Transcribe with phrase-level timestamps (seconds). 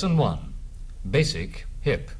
[0.00, 0.54] Lesson 1
[1.10, 2.10] Basic Hip.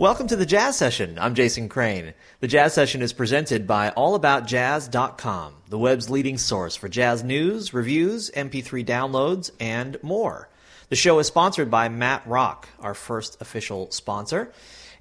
[0.00, 1.16] Welcome to the Jazz Session.
[1.16, 2.12] I'm Jason Crane.
[2.40, 8.32] The Jazz Session is presented by AllAboutJazz.com, the web's leading source for jazz news, reviews,
[8.32, 10.48] MP3 downloads, and more.
[10.88, 14.52] The show is sponsored by Matt Rock, our first official sponsor,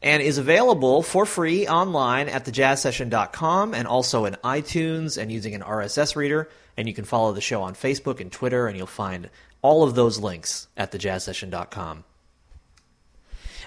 [0.04, 5.62] and is available for free online at thejazzsession.com and also in iTunes and using an
[5.62, 6.48] RSS reader.
[6.78, 9.32] And you can follow the show on Facebook and Twitter, and you'll find
[9.66, 12.04] all of those links at thejazzsession.com.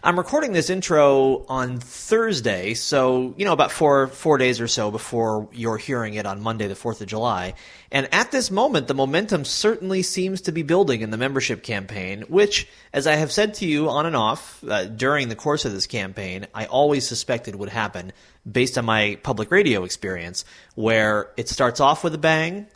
[0.01, 4.93] I'm recording this intro on Thursday, so you know about four four days or so
[4.93, 7.55] before you're hearing it on Monday, the Fourth of July.
[7.91, 12.23] And at this moment, the momentum certainly seems to be building in the membership campaign,
[12.29, 15.73] which, as I have said to you on and off uh, during the course of
[15.73, 18.13] this campaign, I always suspected would happen
[18.49, 20.45] based on my public radio experience,
[20.77, 22.69] where it starts off with a bang,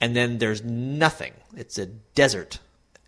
[0.00, 1.32] and then there's nothing.
[1.56, 2.60] It's a desert.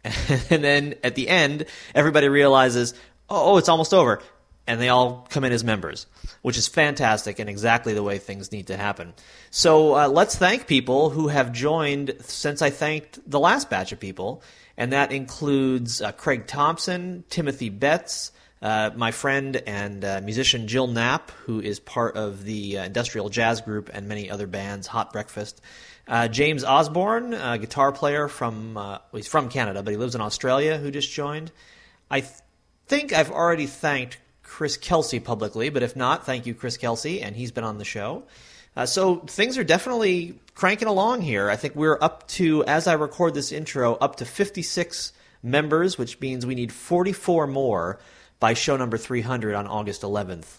[0.51, 2.95] and then at the end, everybody realizes,
[3.29, 4.21] oh, it's almost over.
[4.67, 6.07] And they all come in as members,
[6.43, 9.15] which is fantastic and exactly the way things need to happen.
[9.51, 13.99] So uh, let's thank people who have joined since I thanked the last batch of
[13.99, 14.43] people.
[14.77, 18.31] And that includes uh, Craig Thompson, Timothy Betts,
[18.63, 23.29] uh, my friend and uh, musician Jill Knapp, who is part of the uh, Industrial
[23.29, 25.61] Jazz Group and many other bands, Hot Breakfast.
[26.07, 30.21] Uh, James Osborne, a guitar player from uh, he's from Canada, but he lives in
[30.21, 31.53] Australia, who just joined.
[32.11, 32.33] I th-
[32.87, 37.37] think I've already thanked Chris Kelsey publicly, but if not, thank you, Chris Kelsey, and
[37.37, 38.25] he's been on the show.
[38.77, 41.51] Uh, so things are definitely cranking along here.
[41.51, 45.13] I think we're up to, as I record this intro, up to 56
[45.43, 47.99] members, which means we need 44 more
[48.39, 50.59] by show number 300 on August 11th.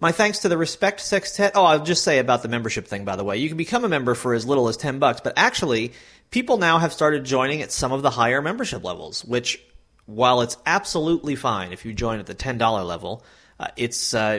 [0.00, 1.52] My thanks to the Respect Sextet.
[1.56, 3.38] Oh, I'll just say about the membership thing, by the way.
[3.38, 5.92] You can become a member for as little as 10 bucks, but actually,
[6.30, 9.60] people now have started joining at some of the higher membership levels, which,
[10.06, 13.24] while it's absolutely fine if you join at the $10 level,
[13.58, 14.38] uh, it's, uh,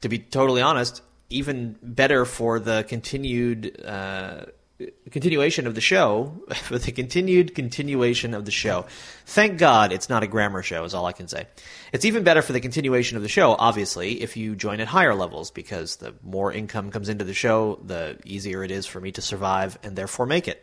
[0.00, 4.46] to be totally honest, even better for the continued uh,
[5.10, 8.86] continuation of the show, for the continued continuation of the show.
[9.24, 11.46] Thank God it's not a grammar show, is all I can say.
[11.92, 15.14] It's even better for the continuation of the show, obviously, if you join at higher
[15.14, 19.12] levels, because the more income comes into the show, the easier it is for me
[19.12, 20.62] to survive and therefore make it.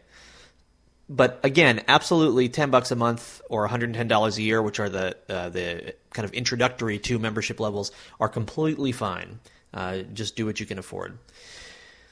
[1.10, 4.62] But again, absolutely, ten bucks a month or one hundred and ten dollars a year,
[4.62, 9.40] which are the uh, the kind of introductory to membership levels, are completely fine.
[9.74, 11.18] Uh, just do what you can afford.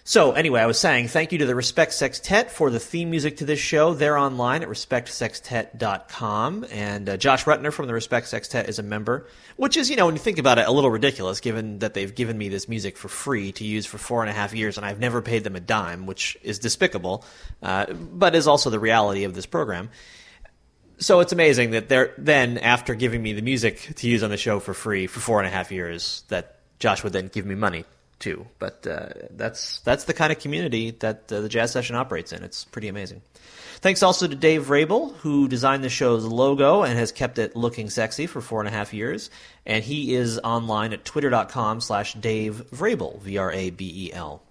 [0.03, 3.37] So, anyway, I was saying thank you to the Respect Sextet for the theme music
[3.37, 3.93] to this show.
[3.93, 6.65] They're online at respectsextet.com.
[6.71, 10.07] And uh, Josh Rutner from the Respect Sextet is a member, which is, you know,
[10.07, 12.97] when you think about it, a little ridiculous given that they've given me this music
[12.97, 15.55] for free to use for four and a half years and I've never paid them
[15.55, 17.23] a dime, which is despicable,
[17.61, 19.91] uh, but is also the reality of this program.
[20.97, 24.37] So it's amazing that they're then, after giving me the music to use on the
[24.37, 27.53] show for free for four and a half years, that Josh would then give me
[27.53, 27.85] money
[28.21, 28.47] too.
[28.59, 32.43] But uh, that's that's the kind of community that uh, the Jazz Session operates in.
[32.43, 33.21] It's pretty amazing.
[33.81, 37.89] Thanks also to Dave Vrabel, who designed the show's logo and has kept it looking
[37.89, 39.31] sexy for four and a half years.
[39.65, 44.43] And he is online at twitter.com slash Dave Vrabel, V-R-A-B-E-L.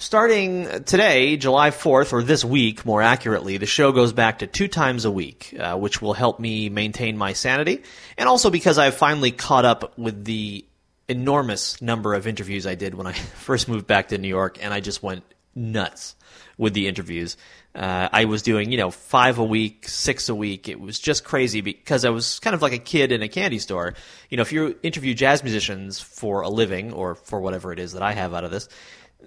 [0.00, 4.68] Starting today, July 4th, or this week more accurately, the show goes back to two
[4.68, 7.82] times a week, uh, which will help me maintain my sanity.
[8.16, 10.64] And also because I've finally caught up with the
[11.08, 14.72] enormous number of interviews I did when I first moved back to New York, and
[14.72, 15.24] I just went
[15.54, 16.14] nuts
[16.56, 17.36] with the interviews.
[17.74, 20.68] Uh, I was doing, you know, five a week, six a week.
[20.68, 23.58] It was just crazy because I was kind of like a kid in a candy
[23.58, 23.94] store.
[24.30, 27.92] You know, if you interview jazz musicians for a living or for whatever it is
[27.92, 28.68] that I have out of this,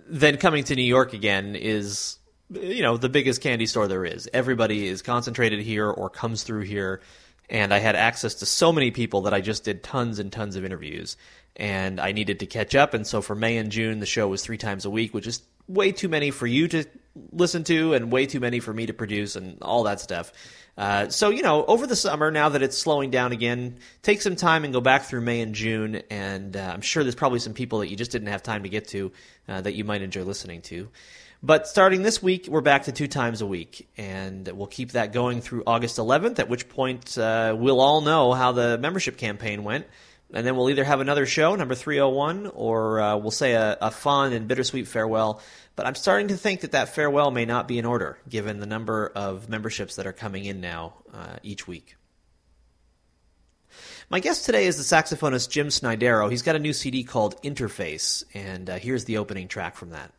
[0.08, 2.18] then coming to New York again is,
[2.50, 4.30] you know, the biggest candy store there is.
[4.34, 7.02] Everybody is concentrated here or comes through here.
[7.50, 10.56] And I had access to so many people that I just did tons and tons
[10.56, 11.18] of interviews
[11.62, 12.96] and I needed to catch up.
[12.96, 15.44] And so for May and June, the show was three times a week, which is
[15.68, 16.86] way too many for you to
[17.32, 20.34] listen to and way too many for me to produce and all that stuff.
[20.76, 24.36] Uh, so, you know, over the summer, now that it's slowing down again, take some
[24.36, 26.02] time and go back through May and June.
[26.10, 28.70] And uh, I'm sure there's probably some people that you just didn't have time to
[28.70, 29.12] get to
[29.48, 30.90] uh, that you might enjoy listening to.
[31.44, 35.12] But starting this week, we're back to two times a week, and we'll keep that
[35.12, 39.64] going through August 11th, at which point uh, we'll all know how the membership campaign
[39.64, 39.86] went
[40.34, 43.92] and then we'll either have another show, number 301, or uh, we'll say a, a,
[43.92, 45.42] fun and bittersweet farewell.
[45.76, 48.66] But I'm starting to think that that farewell may not be in order, given the
[48.66, 51.96] number of memberships that are coming in now uh, each week.
[54.10, 56.30] My guest today is the saxophonist Jim Snidero.
[56.30, 60.12] He's got a new CD called Interface, and uh, here's the opening track from that.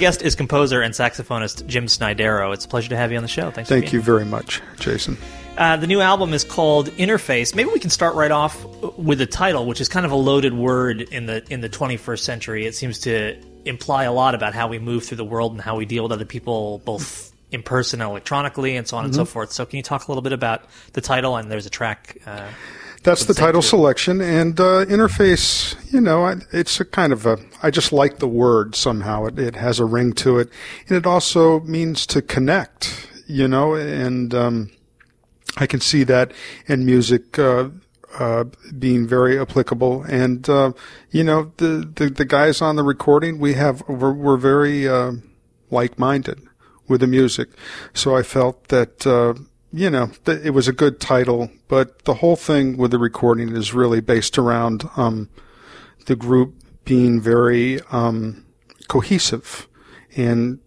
[0.00, 2.52] Guest is composer and saxophonist Jim Snidero.
[2.52, 3.50] It's a pleasure to have you on the show.
[3.50, 3.68] Thanks.
[3.68, 5.16] Thank you very much, Jason.
[5.56, 7.54] Uh, the new album is called Interface.
[7.54, 8.64] Maybe we can start right off
[8.96, 12.20] with the title, which is kind of a loaded word in the in the 21st
[12.20, 12.66] century.
[12.66, 15.76] It seems to imply a lot about how we move through the world and how
[15.76, 19.06] we deal with other people, both in person and electronically, and so on mm-hmm.
[19.06, 19.32] and so mm-hmm.
[19.32, 19.52] forth.
[19.52, 20.64] So, can you talk a little bit about
[20.94, 21.36] the title?
[21.36, 22.16] And there's a track.
[22.26, 22.48] Uh,
[23.02, 25.74] that's the title selection and uh, interface.
[25.92, 27.38] You know, it's a kind of a.
[27.62, 29.26] I just like the word somehow.
[29.26, 30.50] It, it has a ring to it,
[30.88, 33.08] and it also means to connect.
[33.26, 34.70] You know, and um,
[35.56, 36.32] I can see that
[36.66, 37.38] in music.
[37.38, 37.70] Uh,
[38.18, 38.42] uh,
[38.76, 40.72] being very applicable, and uh,
[41.12, 45.12] you know the, the, the guys on the recording we have we're, we're very uh,
[45.70, 46.40] like-minded
[46.88, 47.50] with the music,
[47.94, 49.34] so I felt that uh,
[49.72, 53.72] you know, it was a good title, but the whole thing with the recording is
[53.72, 55.28] really based around um,
[56.06, 58.44] the group being very um,
[58.88, 59.68] cohesive
[60.16, 60.58] and,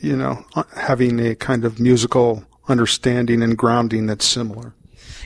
[0.00, 4.74] you know, uh, having a kind of musical understanding and grounding that's similar.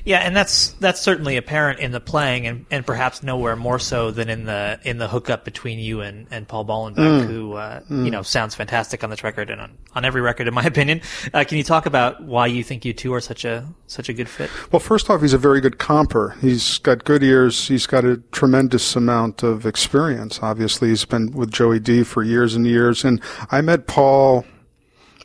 [0.04, 4.10] Yeah, and that's that's certainly apparent in the playing, and, and perhaps nowhere more so
[4.10, 7.26] than in the in the hookup between you and, and Paul Bollenbach, mm.
[7.26, 8.04] who uh, mm.
[8.04, 11.00] you know sounds fantastic on this record and on, on every record, in my opinion.
[11.32, 14.12] Uh, can you talk about why you think you two are such a such a
[14.12, 14.50] good fit?
[14.72, 16.38] Well, first off, he's a very good comper.
[16.40, 17.68] He's got good ears.
[17.68, 20.40] He's got a tremendous amount of experience.
[20.42, 24.44] Obviously, he's been with Joey D for years and years, and I met Paul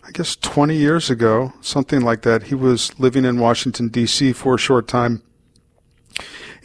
[0.06, 2.44] I guess 20 years ago, something like that.
[2.44, 4.34] He was living in Washington, D.C.
[4.34, 5.24] for a short time.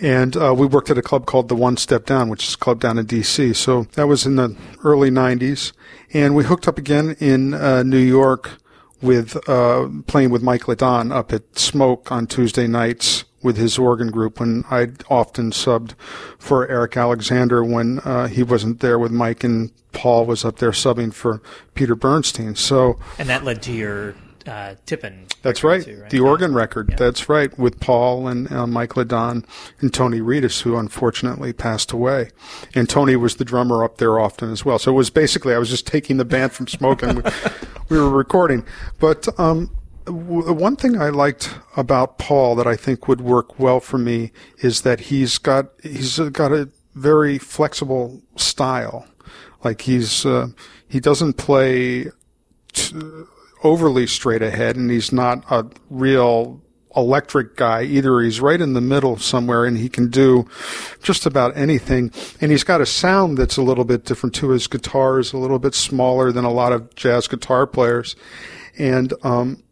[0.01, 2.59] And uh, we worked at a club called the One Step Down, which is a
[2.59, 3.53] club down in D.C.
[3.53, 5.73] So that was in the early 90s.
[6.13, 8.51] And we hooked up again in uh, New York
[9.01, 14.11] with uh, playing with Mike LeDonne up at Smoke on Tuesday nights with his organ
[14.11, 15.95] group when I'd often subbed
[16.39, 20.71] for Eric Alexander when uh, he wasn't there with Mike and Paul was up there
[20.71, 21.41] subbing for
[21.75, 22.55] Peter Bernstein.
[22.55, 24.15] So and that led to your
[24.49, 25.27] uh, Tippin.
[25.43, 25.85] That's right.
[25.85, 26.11] Too, right.
[26.11, 26.89] The organ record.
[26.91, 26.97] Yeah.
[26.97, 27.57] That's right.
[27.59, 29.45] With Paul and uh, Mike LeDonne
[29.81, 32.31] and Tony Reedus, who unfortunately passed away.
[32.75, 34.79] And Tony was the drummer up there often as well.
[34.79, 37.17] So it was basically, I was just taking the band from smoking.
[37.17, 37.23] we,
[37.91, 38.65] we were recording.
[38.99, 39.71] But, um,
[40.09, 44.83] one thing I liked about Paul that I think would work well for me is
[44.83, 49.07] that he's got he's got a very flexible style.
[49.65, 50.49] Like he's uh,
[50.87, 52.07] he doesn't play
[52.73, 53.01] t-
[53.63, 56.61] overly straight ahead, and he's not a real
[56.97, 58.21] electric guy either.
[58.21, 60.47] He's right in the middle somewhere, and he can do
[61.03, 62.11] just about anything.
[62.41, 64.51] And he's got a sound that's a little bit different too.
[64.51, 68.17] His guitar is a little bit smaller than a lot of jazz guitar players,
[68.79, 69.63] and um,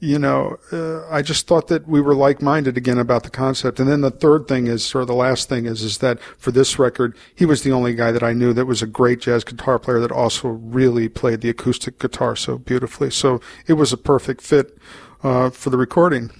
[0.00, 3.80] you know, uh, I just thought that we were like-minded again about the concept.
[3.80, 6.78] And then the third thing is, or the last thing is, is that for this
[6.78, 9.78] record, he was the only guy that I knew that was a great jazz guitar
[9.78, 13.10] player that also really played the acoustic guitar so beautifully.
[13.10, 14.76] So it was a perfect fit
[15.22, 16.30] uh, for the recording.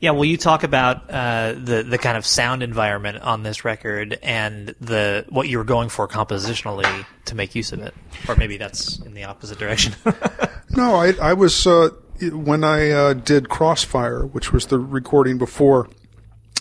[0.00, 4.18] Yeah, well, you talk about uh, the the kind of sound environment on this record
[4.22, 7.94] and the what you were going for compositionally to make use of it,
[8.28, 9.94] or maybe that's in the opposite direction.
[10.70, 11.88] no, I I was uh,
[12.30, 15.88] when I uh, did Crossfire, which was the recording before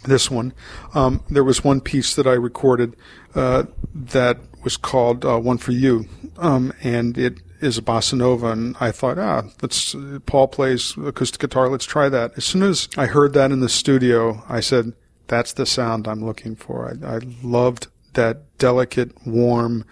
[0.05, 0.53] this one,
[0.93, 2.95] um, there was one piece that I recorded
[3.35, 8.47] uh, that was called uh, "One for You," um, and it is a bossa nova.
[8.47, 11.69] And I thought, ah, let's Paul plays acoustic guitar.
[11.69, 12.31] Let's try that.
[12.35, 14.93] As soon as I heard that in the studio, I said,
[15.27, 19.85] "That's the sound I'm looking for." I, I loved that delicate, warm,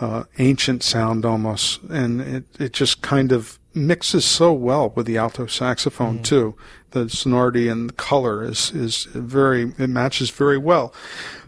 [0.00, 5.18] uh, ancient sound almost, and it it just kind of mixes so well with the
[5.18, 6.24] alto saxophone mm.
[6.24, 6.56] too.
[6.90, 10.94] The sonority and the color is is very it matches very well.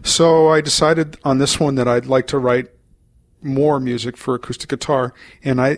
[0.03, 2.67] So I decided on this one that I'd like to write
[3.41, 5.77] more music for acoustic guitar, and I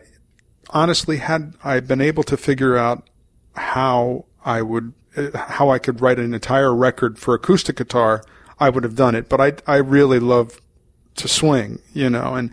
[0.71, 3.07] honestly had I been able to figure out
[3.55, 4.93] how I would
[5.35, 8.23] how I could write an entire record for acoustic guitar,
[8.59, 9.29] I would have done it.
[9.29, 10.59] But I I really love
[11.15, 12.51] to swing, you know, and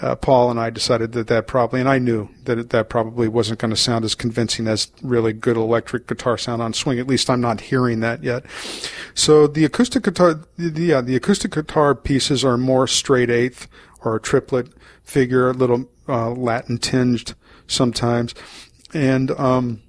[0.00, 3.28] uh, Paul and I decided that that probably, and I knew that it, that probably
[3.28, 6.98] wasn't going to sound as convincing as really good electric guitar sound on swing.
[6.98, 8.44] At least I'm not hearing that yet.
[9.14, 13.68] So the acoustic guitar, yeah, the acoustic guitar pieces are more straight eighth
[14.04, 14.68] or a triplet
[15.02, 17.34] figure, a little uh, Latin tinged
[17.66, 18.34] sometimes,
[18.92, 19.82] and um,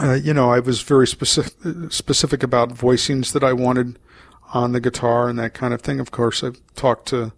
[0.00, 3.98] uh, you know, I was very specific specific about voicings that I wanted
[4.54, 6.00] on the guitar and that kind of thing.
[6.00, 7.32] Of course, I've talked to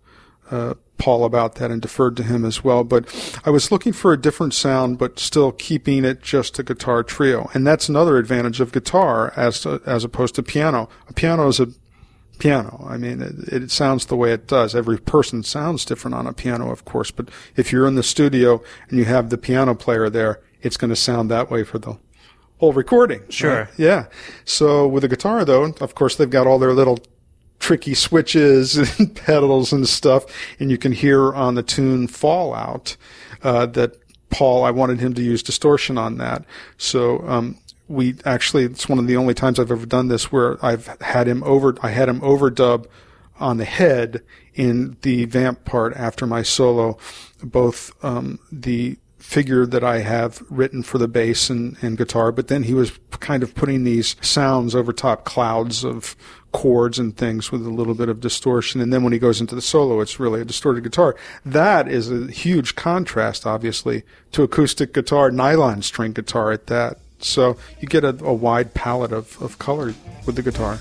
[0.51, 2.85] uh, Paul about that and deferred to him as well.
[2.85, 3.07] But
[3.45, 7.51] I was looking for a different sound, but still keeping it just a guitar trio.
[7.55, 10.89] And that's another advantage of guitar as to, as opposed to piano.
[11.09, 11.69] A piano is a
[12.39, 12.87] piano.
[12.89, 14.75] I mean, it, it, sounds the way it does.
[14.75, 18.63] Every person sounds different on a piano, of course, but if you're in the studio
[18.89, 21.97] and you have the piano player there, it's going to sound that way for the
[22.59, 23.23] whole recording.
[23.29, 23.65] Sure.
[23.65, 23.69] Right?
[23.77, 24.07] Yeah.
[24.45, 26.99] So with a guitar, though, of course, they've got all their little
[27.59, 30.25] tricky switches and pedals and stuff,
[30.59, 32.97] and you can hear on the tune Fallout
[33.43, 33.97] uh, that
[34.31, 36.45] Paul, I wanted him to use distortion on that.
[36.77, 37.59] So um,
[37.89, 41.29] we actually it's one of the only times I've ever done this where I've had
[41.29, 42.87] him over I had him overdub
[43.39, 44.23] on the head
[44.55, 46.99] in the vamp part after my solo,
[47.43, 52.49] both um, the figure that I have written for the bass and, and guitar, but
[52.49, 56.15] then he was kind of putting these sounds over top clouds of
[56.53, 58.83] chords and things with a little bit of distortion.
[58.83, 61.17] And then when he goes into the solo, it's really a distorted guitar.
[61.43, 64.03] That is a huge contrast, obviously,
[64.33, 66.99] to acoustic guitar, nylon string guitar at that.
[67.19, 69.95] So you get a, a wide palette of, of color
[70.27, 70.79] with the guitar.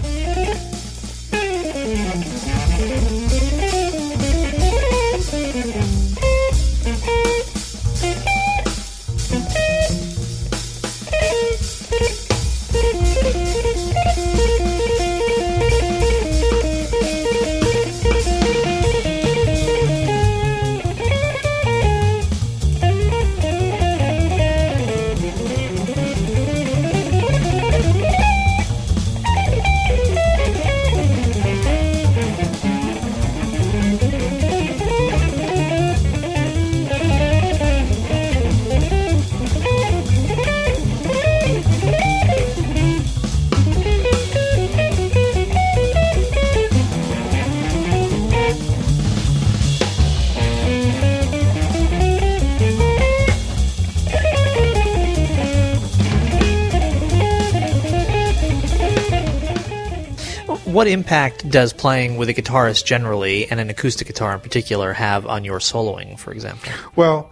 [60.73, 65.25] What impact does playing with a guitarist generally and an acoustic guitar in particular have
[65.25, 66.71] on your soloing, for example?
[66.95, 67.31] Well,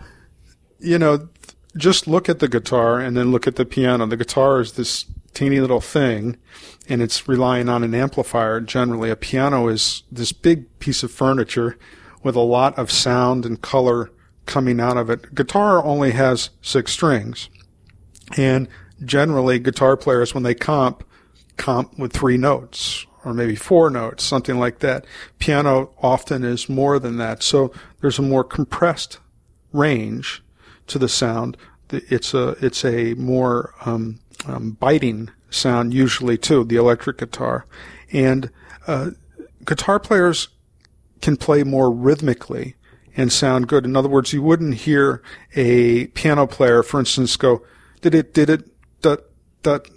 [0.80, 1.28] you know,
[1.76, 4.06] just look at the guitar and then look at the piano.
[4.06, 6.38] The guitar is this teeny little thing
[6.88, 9.10] and it's relying on an amplifier generally.
[9.10, 11.78] A piano is this big piece of furniture
[12.24, 14.12] with a lot of sound and color
[14.46, 15.34] coming out of it.
[15.34, 17.50] Guitar only has six strings.
[18.38, 18.68] And
[19.04, 21.04] generally guitar players, when they comp,
[21.58, 25.06] comp with three notes or maybe four notes, something like that.
[25.40, 27.44] Piano often is more than that.
[27.44, 29.20] So there's a more compressed
[29.74, 30.44] range
[30.88, 31.58] to the sound.
[31.90, 37.66] It's a, it's a more, um, um, biting sound usually too, the electric guitar.
[38.12, 38.50] And,
[38.88, 39.12] uh,
[39.66, 40.48] guitar players
[41.22, 42.76] can play more rhythmically
[43.16, 43.86] and sound good.
[43.86, 45.22] In other words, you wouldn't hear
[45.56, 47.62] a piano player, for instance, go,
[48.02, 48.68] did it, did it,
[49.02, 49.20] dot,
[49.62, 49.88] dot,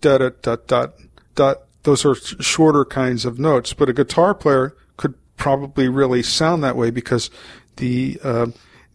[0.00, 0.94] dot, dot, dot,
[1.34, 3.72] dot, those are shorter kinds of notes.
[3.72, 7.30] But a guitar player could probably really sound that way because
[7.76, 8.46] the uh,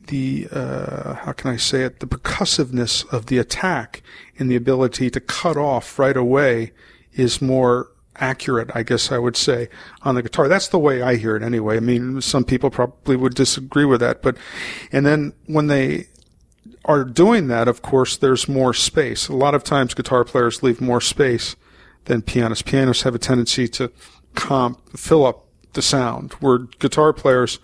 [0.08, 2.00] the uh, how can I say it?
[2.00, 4.04] The percussiveness of the attack
[4.38, 6.72] and the ability to cut off right away
[7.14, 9.70] is more accurate, I guess I would say,
[10.04, 10.48] on the guitar.
[10.48, 11.78] That's the way I hear it anyway.
[11.78, 14.38] I mean, some people probably would disagree with that, but,
[14.92, 16.08] and then when they
[16.86, 19.28] are doing that, of course, there's more space.
[19.28, 21.56] A lot of times guitar players leave more space
[22.06, 22.62] than pianists.
[22.62, 23.92] Pianists have a tendency to
[24.36, 27.60] comp, fill up the sound, where guitar players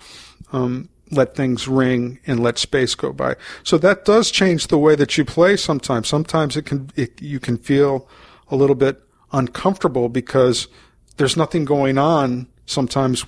[0.51, 3.35] um, let things ring and let space go by.
[3.63, 6.07] So that does change the way that you play sometimes.
[6.07, 8.07] Sometimes it can, it, you can feel
[8.49, 10.67] a little bit uncomfortable because
[11.17, 13.25] there's nothing going on sometimes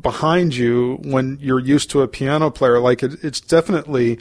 [0.00, 2.78] behind you when you're used to a piano player.
[2.80, 4.18] Like it, it's definitely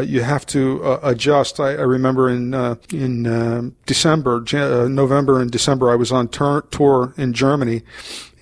[0.00, 1.60] you have to uh, adjust.
[1.60, 6.28] I, I, remember in uh, in uh, December, uh, November and December, I was on
[6.28, 7.82] tur- tour in Germany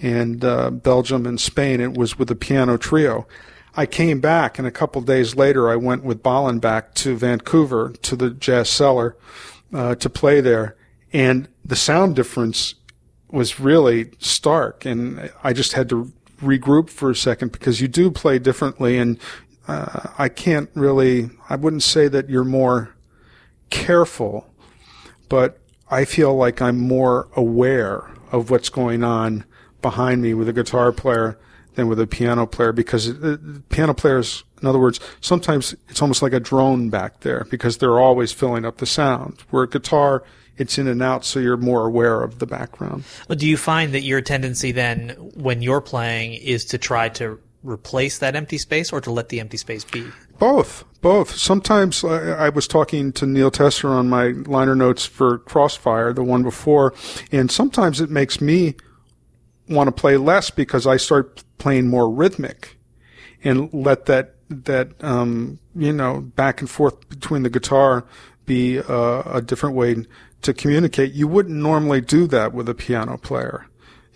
[0.00, 1.80] and uh, Belgium and Spain.
[1.80, 3.26] It was with a piano trio.
[3.76, 8.16] I came back, and a couple days later, I went with Bollenbach to Vancouver to
[8.16, 9.16] the Jazz Cellar
[9.72, 10.76] to play there,
[11.12, 12.74] and the sound difference
[13.30, 18.10] was really stark, and I just had to regroup for a second because you do
[18.10, 19.18] play differently and
[19.70, 22.94] uh, I can't really, I wouldn't say that you're more
[23.70, 24.46] careful,
[25.28, 29.44] but I feel like I'm more aware of what's going on
[29.80, 31.38] behind me with a guitar player
[31.76, 36.20] than with a piano player because it, piano players, in other words, sometimes it's almost
[36.20, 39.40] like a drone back there because they're always filling up the sound.
[39.50, 40.24] Where a guitar,
[40.56, 43.04] it's in and out, so you're more aware of the background.
[43.28, 47.38] Well, do you find that your tendency then, when you're playing, is to try to
[47.62, 50.06] replace that empty space or to let the empty space be?
[50.38, 51.36] Both, both.
[51.36, 56.22] Sometimes I, I, was talking to Neil Tesser on my liner notes for Crossfire, the
[56.22, 56.94] one before,
[57.30, 58.74] and sometimes it makes me
[59.68, 62.78] want to play less because I start playing more rhythmic
[63.44, 68.04] and let that that um, you know back and forth between the guitar
[68.46, 70.04] be uh, a different way
[70.42, 71.12] to communicate.
[71.12, 73.66] You wouldn't normally do that with a piano player,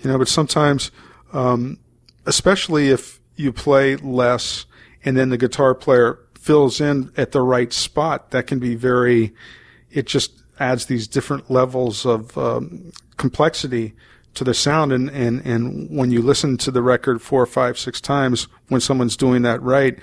[0.03, 0.19] you know.
[0.19, 0.91] But sometimes,
[1.33, 1.79] um,
[2.27, 4.67] especially if you play less
[5.05, 9.35] and then the guitar player fills in at the right spot, that can be very.
[9.91, 13.95] It just adds these different levels of um, complexity
[14.35, 18.01] to the sound and, and, and when you listen to the record four, five, six
[18.01, 19.99] times when someone's doing that right,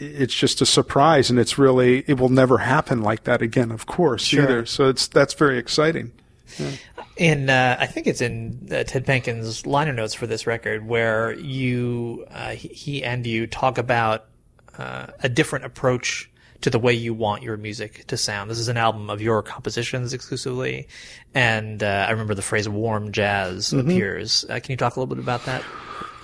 [0.00, 3.86] it's just a surprise and it's really it will never happen like that again, of
[3.86, 4.42] course, sure.
[4.42, 4.66] either.
[4.66, 6.12] So it's that's very exciting.
[6.58, 6.72] Yeah.
[7.18, 11.32] In uh, I think it's in uh, Ted Panken's liner notes for this record where
[11.34, 14.26] you uh, he and you talk about
[14.78, 18.48] uh, a different approach to the way you want your music to sound.
[18.48, 20.86] This is an album of your compositions exclusively,
[21.34, 23.88] and uh, I remember the phrase "warm jazz" mm-hmm.
[23.90, 24.44] appears.
[24.48, 25.64] Uh, can you talk a little bit about that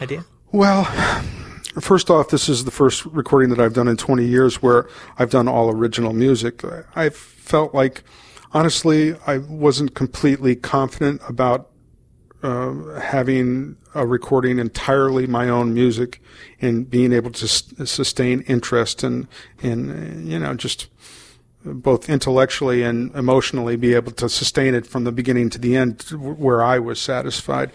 [0.01, 0.25] idea?
[0.53, 0.85] Well,
[1.81, 5.31] first off, this is the first recording that I've done in 20 years where I've
[5.31, 6.63] done all original music.
[6.95, 8.05] I felt like,
[8.55, 11.71] honestly, I wasn't completely confident about
[12.43, 16.23] uh, having a recording entirely my own music
[16.61, 19.29] and being able to s- sustain interest and
[19.63, 20.89] and you know just
[21.65, 26.03] both intellectually and emotionally be able to sustain it from the beginning to the end
[26.13, 27.71] where I was satisfied.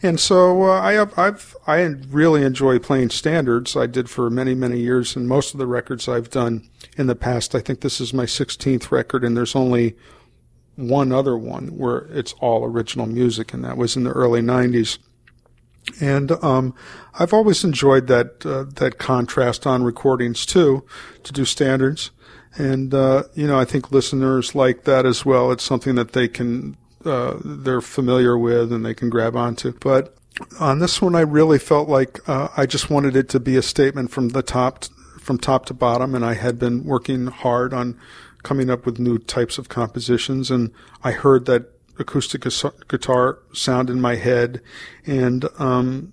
[0.00, 3.76] And so uh, I have, I've I really enjoy playing standards.
[3.76, 7.16] I did for many many years and most of the records I've done in the
[7.16, 7.54] past.
[7.56, 9.96] I think this is my 16th record and there's only
[10.76, 14.98] one other one where it's all original music, and that was in the early 90s.
[16.00, 16.74] And um,
[17.14, 20.84] I've always enjoyed that uh, that contrast on recordings too,
[21.24, 22.10] to do standards.
[22.56, 25.50] And uh, you know, I think listeners like that as well.
[25.50, 29.72] It's something that they can uh, they're familiar with and they can grab onto.
[29.80, 30.14] But
[30.60, 33.62] on this one, I really felt like uh, I just wanted it to be a
[33.62, 34.84] statement from the top
[35.20, 37.98] from top to bottom, and I had been working hard on
[38.42, 40.50] coming up with new types of compositions.
[40.50, 42.42] And I heard that acoustic
[42.88, 44.60] guitar sound in my head.
[45.06, 46.12] And, um,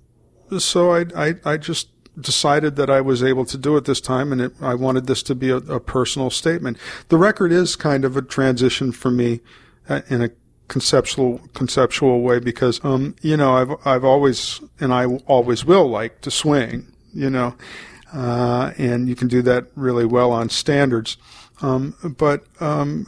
[0.57, 1.89] so I, I, I, just
[2.19, 5.23] decided that I was able to do it this time and it, I wanted this
[5.23, 6.77] to be a, a, personal statement.
[7.09, 9.41] The record is kind of a transition for me
[9.87, 10.29] uh, in a
[10.67, 16.21] conceptual conceptual way because um you know I've I've always and I always will like
[16.21, 17.55] to swing you know
[18.13, 21.17] uh, and you can do that really well on standards
[21.61, 23.07] um, but um,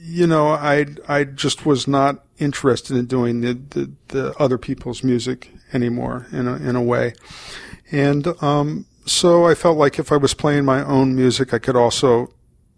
[0.00, 5.02] you know, I I just was not interested in doing the, the, the other people's
[5.04, 7.14] music anymore in a, in a way,
[7.90, 11.76] and um, so I felt like if I was playing my own music, I could
[11.76, 12.32] also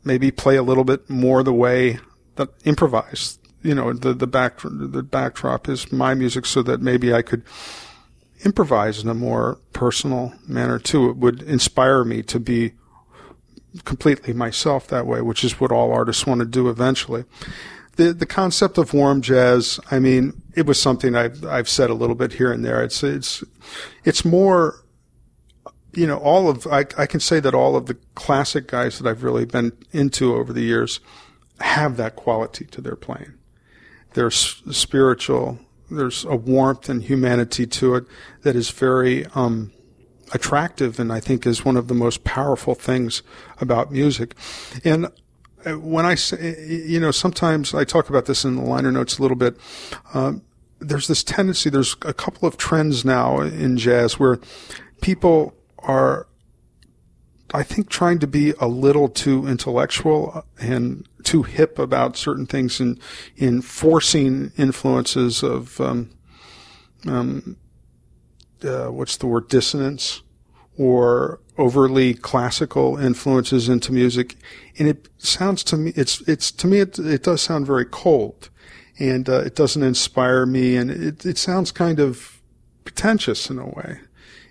[0.05, 1.99] maybe play a little bit more the way
[2.37, 3.39] that improvise.
[3.63, 7.43] You know, the the back the backdrop is my music, so that maybe I could
[8.45, 11.11] improvise in a more personal manner too.
[11.11, 12.73] It would inspire me to be
[13.85, 17.25] completely myself that way, which is what all artists want to do eventually.
[17.97, 21.95] The the concept of warm jazz, I mean, it was something I've I've said a
[21.95, 22.83] little bit here and there.
[22.83, 23.43] It's it's
[24.05, 24.85] it's more
[25.97, 29.09] you know, all of I I can say that all of the classic guys that
[29.09, 31.01] I've really been into over the years
[31.61, 33.33] have that quality to their playing.
[34.13, 35.59] They're spiritual.
[35.91, 38.05] There's a warmth and humanity to it
[38.43, 39.73] that is very um,
[40.33, 43.23] attractive and I think is one of the most powerful things
[43.61, 44.35] about music.
[44.85, 45.07] And
[45.65, 49.19] uh, when I say, you know, sometimes I talk about this in the liner notes
[49.19, 49.57] a little bit.
[50.15, 50.43] Um,
[50.79, 54.39] there's this tendency, there's a couple of trends now in jazz where
[55.01, 56.27] people are,
[57.55, 62.79] I think, trying to be a little too intellectual and too hip about certain things
[62.79, 63.01] and
[63.37, 66.11] in forcing influences of, um,
[67.07, 67.57] um,
[68.65, 70.23] uh, what's the word, dissonance
[70.79, 74.37] or overly classical influences into music.
[74.79, 78.51] And it sounds to me, it's, it's, to me, it, it does sound very cold
[78.99, 82.43] and uh, it doesn't inspire me and it, it sounds kind of
[82.85, 84.01] pretentious in a way.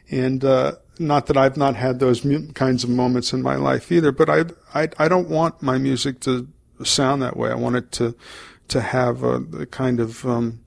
[0.10, 3.92] And, uh, not that I've not had those mu- kinds of moments in my life
[3.92, 6.48] either, but I, I, I don't want my music to
[6.84, 7.52] sound that way.
[7.52, 8.16] I want it to,
[8.70, 10.62] to have a, a kind of, um,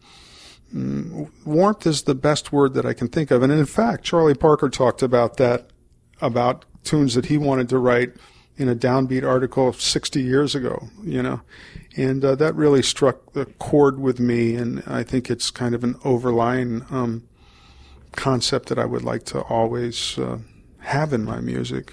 [0.72, 3.42] warmth is the best word that I can think of.
[3.42, 5.70] And in fact, Charlie Parker talked about that,
[6.20, 8.14] about tunes that he wanted to write
[8.56, 11.40] in a downbeat article 60 years ago, you know.
[11.96, 14.56] And uh, that really struck the chord with me.
[14.56, 17.28] And I think it's kind of an overlying um,
[18.12, 20.38] concept that I would like to always uh,
[20.80, 21.92] have in my music.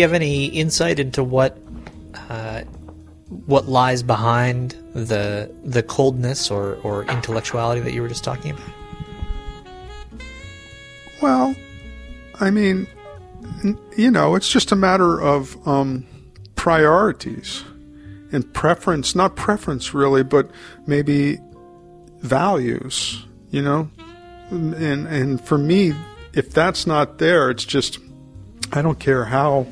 [0.00, 1.58] You have any insight into what
[2.30, 2.62] uh,
[3.46, 8.70] what lies behind the the coldness or, or intellectuality that you were just talking about?
[11.20, 11.54] Well,
[12.40, 12.86] I mean,
[13.96, 16.06] you know, it's just a matter of um,
[16.56, 17.62] priorities
[18.32, 19.14] and preference.
[19.14, 20.50] Not preference, really, but
[20.86, 21.38] maybe
[22.20, 23.22] values.
[23.50, 23.90] You know,
[24.50, 25.92] and and for me,
[26.32, 27.98] if that's not there, it's just
[28.72, 29.66] I don't care how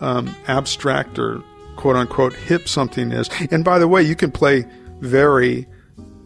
[0.00, 1.42] um, abstract or
[1.76, 3.28] quote unquote hip something is.
[3.50, 4.66] And by the way, you can play
[5.00, 5.66] very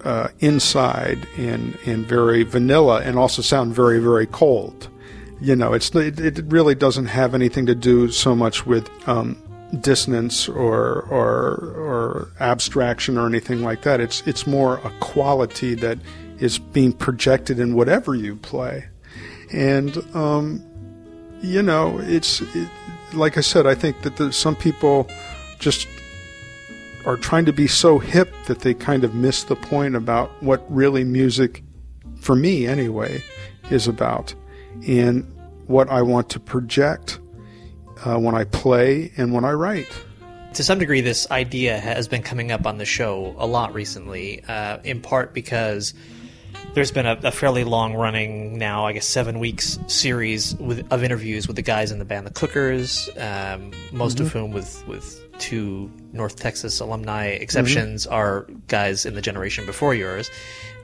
[0.05, 4.89] uh, inside and and very vanilla and also sound very very cold.
[5.41, 9.37] You know, it's it, it really doesn't have anything to do so much with um,
[9.81, 14.01] dissonance or or or abstraction or anything like that.
[14.01, 15.99] It's it's more a quality that
[16.39, 18.87] is being projected in whatever you play,
[19.53, 20.63] and um,
[21.43, 22.69] you know, it's it,
[23.13, 23.67] like I said.
[23.67, 25.09] I think that the, some people
[25.59, 25.89] just
[27.07, 30.65] are trying to be so hip that they kind of miss the point about what
[30.73, 31.63] really music,
[32.21, 33.23] for me anyway,
[33.71, 34.35] is about,
[34.87, 35.25] and
[35.67, 37.19] what I want to project
[38.05, 39.89] uh, when I play and when I write.
[40.55, 44.43] To some degree, this idea has been coming up on the show a lot recently,
[44.49, 45.95] uh, in part because
[46.75, 51.03] there's been a, a, fairly long running now, I guess seven weeks series with, of
[51.03, 54.27] interviews with the guys in the band, the Cookers, um, most mm-hmm.
[54.27, 58.15] of whom with with two North Texas alumni exceptions mm-hmm.
[58.15, 60.31] are guys in the generation before yours.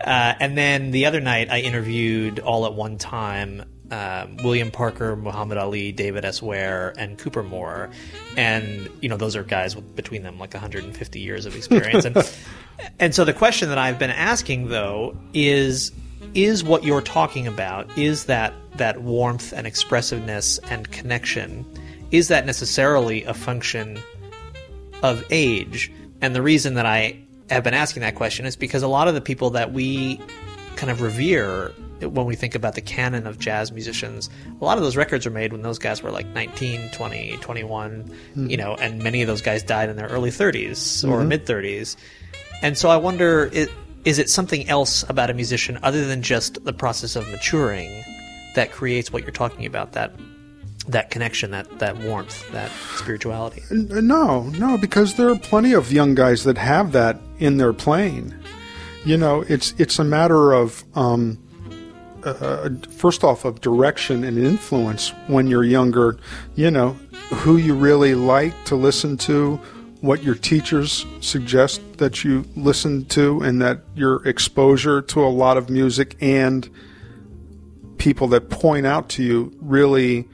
[0.00, 5.16] Uh, and then the other night, I interviewed all at one time um, William Parker,
[5.16, 6.42] Muhammad Ali, David S.
[6.42, 7.90] Ware, and Cooper Moore,
[8.36, 12.04] and you know those are guys with between them like 150 years of experience.
[12.04, 12.16] and
[12.98, 15.92] and so the question that I've been asking though is
[16.34, 21.64] is what you're talking about is that that warmth and expressiveness and connection
[22.10, 23.98] is that necessarily a function
[25.02, 25.92] of age?
[26.20, 27.18] And the reason that I
[27.50, 30.20] have been asking that question is because a lot of the people that we
[30.76, 34.30] kind of revere when we think about the canon of jazz musicians,
[34.60, 38.04] a lot of those records are made when those guys were like 19, 20, 21,
[38.04, 38.46] mm-hmm.
[38.50, 41.12] you know, and many of those guys died in their early 30s mm-hmm.
[41.12, 41.96] or mid 30s.
[42.62, 43.50] And so I wonder
[44.06, 48.04] is it something else about a musician other than just the process of maturing
[48.54, 50.12] that creates what you're talking about that
[50.88, 53.62] that connection, that that warmth, that spirituality?
[53.70, 58.32] No, no, because there are plenty of young guys that have that in their playing.
[59.04, 61.38] You know, it's it's a matter of um,
[62.26, 66.18] uh, first off of direction and influence when you're younger.
[66.54, 66.90] You know,
[67.30, 69.56] who you really like to listen to,
[70.00, 75.56] what your teachers suggest that you listen to, and that your exposure to a lot
[75.56, 76.68] of music and
[77.98, 80.28] people that point out to you really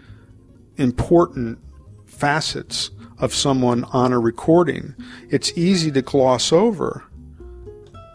[0.77, 1.59] important
[2.07, 4.95] facets of someone on a recording.
[5.31, 7.05] It's easy to gloss over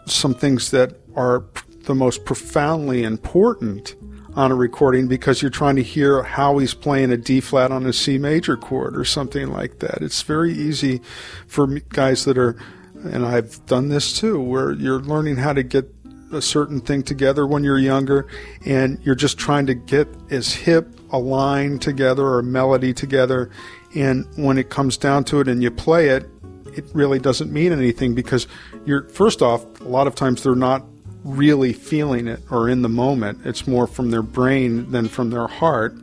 [0.06, 1.44] some things that are
[1.88, 3.96] the most profoundly important
[4.36, 7.86] on a recording because you're trying to hear how he's playing a D flat on
[7.86, 10.02] a C major chord or something like that.
[10.02, 11.00] It's very easy
[11.46, 12.56] for guys that are,
[13.02, 15.92] and I've done this too, where you're learning how to get
[16.30, 18.28] a certain thing together when you're younger
[18.66, 23.50] and you're just trying to get as hip a line together or a melody together.
[23.94, 26.28] And when it comes down to it and you play it,
[26.76, 28.46] it really doesn't mean anything because
[28.84, 30.84] you're, first off, a lot of times they're not
[31.24, 33.44] really feeling it or in the moment.
[33.44, 35.94] It's more from their brain than from their heart.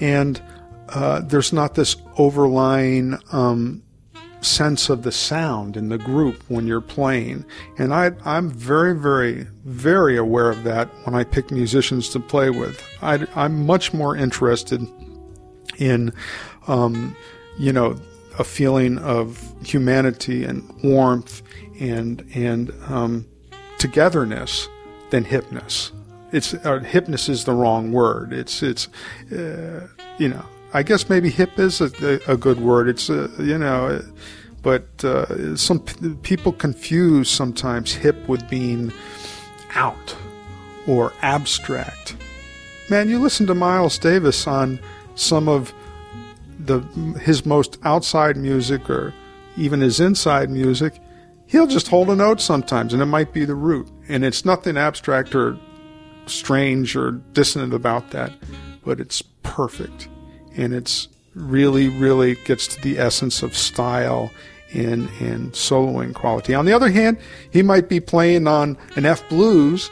[0.00, 0.42] And
[0.88, 3.82] uh, there's not this overlying um,
[4.40, 7.44] sense of the sound in the group when you're playing.
[7.78, 12.50] And I, I'm very, very, very aware of that when I pick musicians to play
[12.50, 12.82] with.
[13.00, 14.86] I, am much more interested
[15.78, 16.12] in,
[16.66, 17.16] um,
[17.58, 17.96] you know,
[18.38, 21.42] a feeling of humanity and warmth
[21.80, 23.26] and and um,
[23.82, 24.68] togetherness
[25.10, 25.90] than hipness.
[26.30, 28.32] It's uh, hipness is the wrong word.
[28.32, 28.86] It's it's
[29.32, 32.88] uh, you know I guess maybe hip is a, a good word.
[32.88, 34.00] It's uh, you know
[34.62, 38.92] but uh, some p- people confuse sometimes hip with being
[39.74, 40.16] out
[40.86, 42.14] or abstract.
[42.88, 44.78] Man, you listen to Miles Davis on
[45.16, 45.74] some of
[46.60, 46.78] the
[47.20, 49.12] his most outside music or
[49.56, 51.00] even his inside music,
[51.52, 54.76] he'll just hold a note sometimes, and it might be the root, and it's nothing
[54.78, 55.56] abstract or
[56.26, 58.32] strange or dissonant about that,
[58.84, 60.08] but it's perfect,
[60.56, 64.30] and it's really, really gets to the essence of style
[64.70, 66.54] in in soloing quality.
[66.54, 67.18] On the other hand,
[67.50, 69.90] he might be playing on an F blues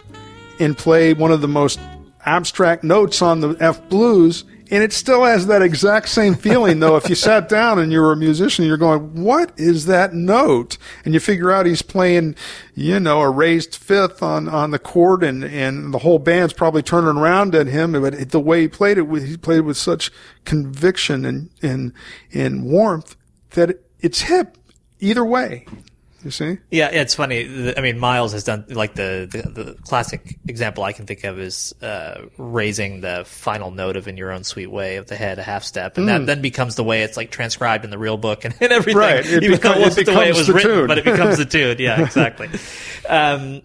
[0.58, 1.78] and play one of the most
[2.24, 6.96] abstract notes on the F blues And it still has that exact same feeling, though.
[6.96, 10.78] If you sat down and you were a musician, you're going, what is that note?
[11.04, 12.36] And you figure out he's playing,
[12.74, 16.82] you know, a raised fifth on, on the chord and, and the whole band's probably
[16.82, 17.92] turning around at him.
[17.92, 20.12] But the way he played it, with he played it with such
[20.44, 21.92] conviction and, and,
[22.32, 23.16] and warmth
[23.50, 24.56] that it's hip
[25.00, 25.66] either way.
[26.24, 26.58] You see?
[26.70, 27.74] Yeah, it's funny.
[27.76, 31.38] I mean, Miles has done like the, the, the classic example I can think of
[31.38, 35.38] is uh, raising the final note of "In Your Own Sweet Way" of the head
[35.38, 36.08] a half step, and mm.
[36.08, 38.98] that then becomes the way it's like transcribed in the real book and, and everything.
[38.98, 39.24] Right.
[39.24, 40.86] It, Even beca- it wasn't the way it was written, tune.
[40.86, 41.60] but it becomes the tune.
[41.78, 42.48] Yeah, exactly.
[43.08, 43.62] um,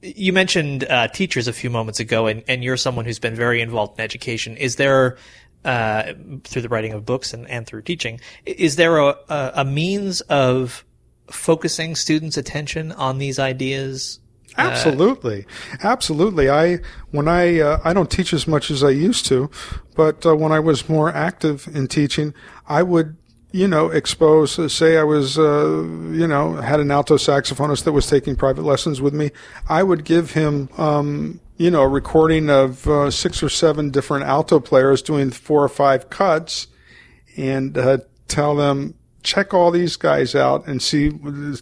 [0.00, 3.60] you mentioned uh, teachers a few moments ago, and, and you're someone who's been very
[3.60, 4.56] involved in education.
[4.56, 5.16] Is there
[5.64, 6.12] uh,
[6.44, 8.20] through the writing of books and, and through teaching.
[8.44, 10.84] Is there a, a, a means of
[11.30, 14.20] focusing students' attention on these ideas
[14.58, 15.44] uh, Absolutely,
[15.82, 16.48] absolutely.
[16.48, 16.78] I
[17.10, 19.50] when I uh, I don't teach as much as I used to,
[19.94, 22.32] but uh, when I was more active in teaching,
[22.66, 23.18] I would
[23.52, 24.58] you know expose.
[24.58, 28.62] Uh, say I was uh, you know had an alto saxophonist that was taking private
[28.62, 29.30] lessons with me.
[29.68, 34.24] I would give him um, you know, a recording of uh, six or seven different
[34.24, 36.66] alto players doing four or five cuts
[37.36, 38.94] and uh, tell them,
[39.26, 41.10] check all these guys out and see,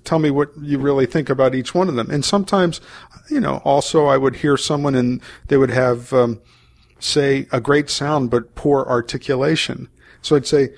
[0.04, 2.10] tell me what you really think about each one of them.
[2.10, 2.78] And sometimes,
[3.30, 6.42] you know, also I would hear someone and they would have, um,
[7.00, 9.88] say, a great sound but poor articulation.
[10.20, 10.74] So I'd say,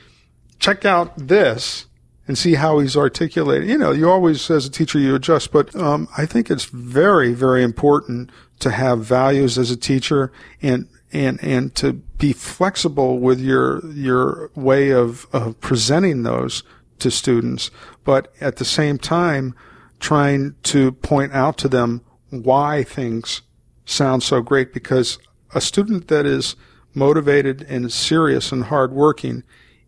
[0.60, 1.86] check out this
[2.28, 3.68] and see how he's articulating.
[3.68, 7.34] You know, you always, as a teacher, you adjust, but um, I think it's very,
[7.34, 13.40] very important to have values as a teacher and and and to be flexible with
[13.40, 16.64] your your way of, of presenting those
[16.98, 17.70] to students,
[18.04, 19.54] but at the same time
[19.98, 23.42] trying to point out to them why things
[23.84, 25.18] sound so great because
[25.54, 26.56] a student that is
[26.94, 29.42] motivated and serious and hardworking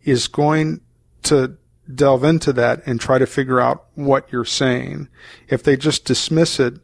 [0.04, 0.80] is going
[1.22, 1.56] to
[1.92, 5.08] delve into that and try to figure out what you're saying.
[5.48, 6.74] If they just dismiss it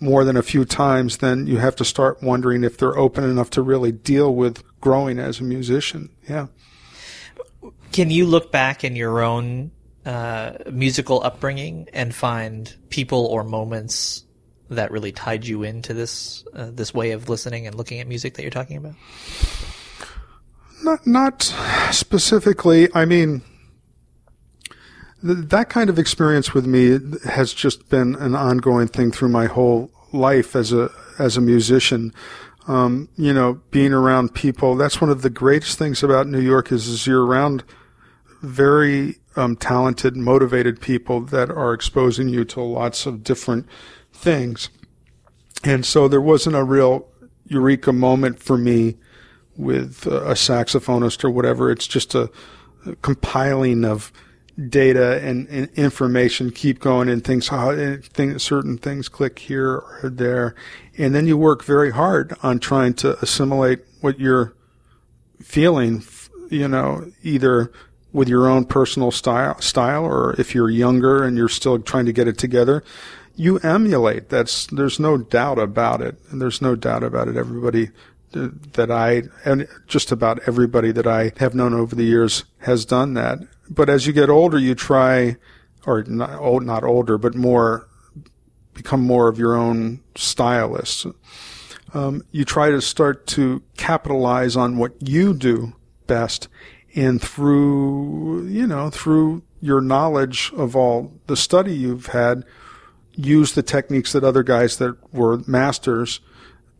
[0.00, 3.50] more than a few times, then you have to start wondering if they're open enough
[3.50, 6.10] to really deal with growing as a musician.
[6.28, 6.48] Yeah.
[7.98, 9.72] Can you look back in your own
[10.06, 14.24] uh, musical upbringing and find people or moments
[14.70, 18.34] that really tied you into this uh, this way of listening and looking at music
[18.34, 18.94] that you're talking about?
[20.84, 21.42] Not not
[21.90, 22.88] specifically.
[22.94, 23.42] I mean,
[25.20, 29.90] that kind of experience with me has just been an ongoing thing through my whole
[30.12, 32.14] life as a as a musician.
[32.68, 34.76] Um, you know, being around people.
[34.76, 37.64] That's one of the greatest things about New York is, is you're around
[38.42, 43.66] very um, talented, motivated people that are exposing you to lots of different
[44.12, 44.68] things.
[45.64, 47.08] And so there wasn't a real
[47.46, 48.96] eureka moment for me
[49.56, 51.70] with a saxophonist or whatever.
[51.70, 52.30] It's just a,
[52.86, 54.12] a compiling of
[54.68, 57.72] data and, and, information keep going and things how
[58.02, 60.52] things, certain things click here or there
[60.96, 64.52] and then you work very hard on trying to assimilate what you're
[65.40, 66.02] feeling
[66.50, 67.70] you know either
[68.12, 72.12] with your own personal style style or if you're younger and you're still trying to
[72.12, 72.82] get it together
[73.38, 74.28] you emulate.
[74.28, 76.18] That's there's no doubt about it.
[76.30, 77.36] And there's no doubt about it.
[77.36, 77.90] Everybody
[78.32, 83.14] that I and just about everybody that I have known over the years has done
[83.14, 83.38] that.
[83.70, 85.36] But as you get older, you try,
[85.86, 87.88] or not old, not older, but more,
[88.74, 91.06] become more of your own stylist.
[91.94, 95.74] Um, you try to start to capitalize on what you do
[96.06, 96.48] best,
[96.94, 102.44] and through you know through your knowledge of all the study you've had,
[103.14, 106.20] use the techniques that other guys that were masters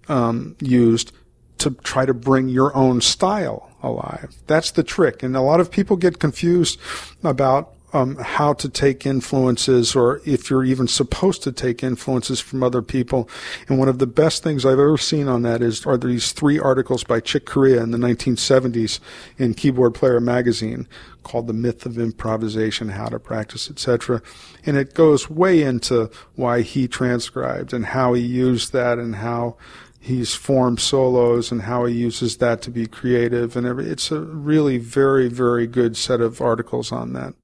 [0.09, 1.13] um, used
[1.59, 4.35] to try to bring your own style alive.
[4.47, 5.23] That's the trick.
[5.23, 6.79] And a lot of people get confused
[7.23, 12.63] about um, how to take influences or if you're even supposed to take influences from
[12.63, 13.29] other people.
[13.69, 16.59] And one of the best things I've ever seen on that is are these three
[16.59, 19.01] articles by Chick Corea in the 1970s
[19.39, 20.87] in Keyboard Player magazine
[21.23, 24.23] called The Myth of Improvisation, How to Practice, etc.
[24.65, 29.57] And it goes way into why he transcribed and how he used that and how
[30.01, 34.21] he's formed solos and how he uses that to be creative and every, it's a
[34.21, 37.35] really very very good set of articles on that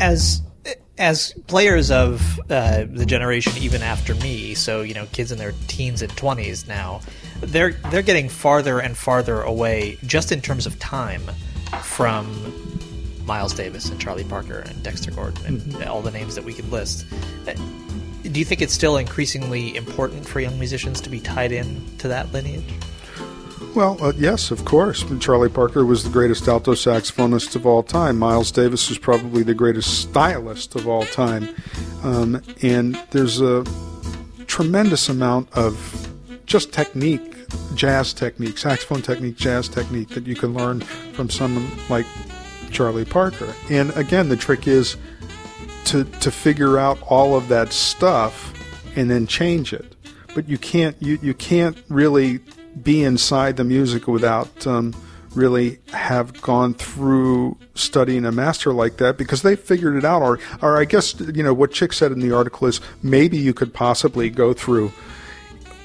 [0.00, 0.42] As
[0.98, 5.52] as players of uh, the generation even after me, so you know, kids in their
[5.66, 7.00] teens and twenties now,
[7.40, 11.22] they're they're getting farther and farther away, just in terms of time,
[11.82, 12.26] from
[13.24, 15.90] Miles Davis and Charlie Parker and Dexter Gordon and mm-hmm.
[15.90, 17.06] all the names that we could list.
[17.46, 17.54] Uh,
[18.22, 22.08] do you think it's still increasingly important for young musicians to be tied in to
[22.08, 22.64] that lineage?
[23.74, 25.04] Well, uh, yes, of course.
[25.20, 28.18] Charlie Parker was the greatest alto saxophonist of all time.
[28.18, 31.48] Miles Davis was probably the greatest stylist of all time.
[32.02, 33.64] Um, and there's a
[34.48, 36.10] tremendous amount of
[36.46, 37.36] just technique,
[37.76, 42.06] jazz technique, saxophone technique, jazz technique that you can learn from someone like
[42.72, 43.54] Charlie Parker.
[43.70, 44.96] And again, the trick is
[45.86, 48.52] to to figure out all of that stuff
[48.96, 49.94] and then change it.
[50.34, 52.40] But you can't you, you can't really
[52.82, 54.94] be inside the music without um,
[55.34, 60.22] really have gone through studying a master like that because they figured it out.
[60.22, 63.54] Or, or I guess you know what Chick said in the article is maybe you
[63.54, 64.92] could possibly go through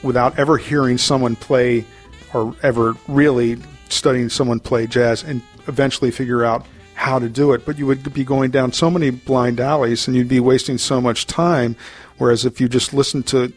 [0.03, 1.85] without ever hearing someone play
[2.33, 3.57] or ever really
[3.89, 6.65] studying someone play jazz and eventually figure out
[6.95, 7.65] how to do it.
[7.65, 10.99] But you would be going down so many blind alleys and you'd be wasting so
[11.01, 11.75] much time.
[12.17, 13.53] Whereas if you just listen to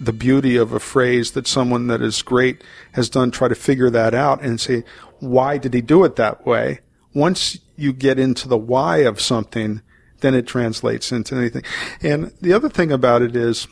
[0.00, 2.62] the beauty of a phrase that someone that is great
[2.92, 4.84] has done, try to figure that out and say,
[5.20, 6.80] why did he do it that way?
[7.14, 9.80] Once you get into the why of something,
[10.20, 11.62] then it translates into anything.
[12.02, 13.68] And the other thing about it is,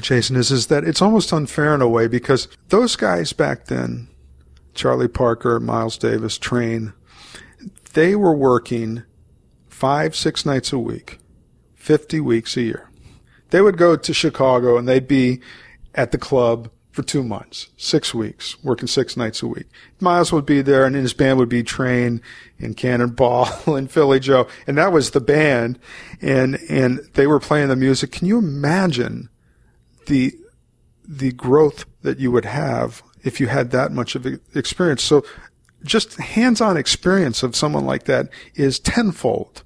[0.00, 4.08] Jason, is, is that it's almost unfair in a way because those guys back then,
[4.74, 6.92] Charlie Parker, Miles Davis, Train,
[7.94, 9.02] they were working
[9.68, 11.18] five, six nights a week,
[11.74, 12.85] 50 weeks a year.
[13.50, 15.40] They would go to Chicago and they'd be
[15.94, 19.66] at the club for two months, six weeks, working six nights a week.
[20.00, 22.22] Miles would be there and his band would be Train
[22.58, 24.48] and Cannonball and Philly Joe.
[24.66, 25.78] And that was the band.
[26.22, 28.12] And, and they were playing the music.
[28.12, 29.28] Can you imagine
[30.06, 30.32] the,
[31.06, 35.02] the growth that you would have if you had that much of experience?
[35.02, 35.22] So
[35.84, 39.62] just hands-on experience of someone like that is tenfold,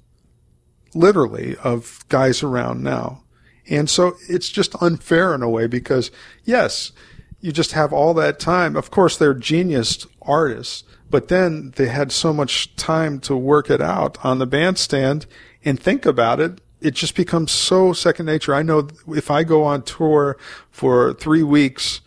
[0.93, 3.23] literally, of guys around now.
[3.69, 6.11] And so it's just unfair in a way because,
[6.43, 6.91] yes,
[7.39, 8.75] you just have all that time.
[8.75, 13.81] Of course, they're genius artists, but then they had so much time to work it
[13.81, 15.25] out on the bandstand
[15.63, 16.61] and think about it.
[16.79, 18.55] It just becomes so second nature.
[18.55, 20.37] I know if I go on tour
[20.71, 22.01] for three weeks,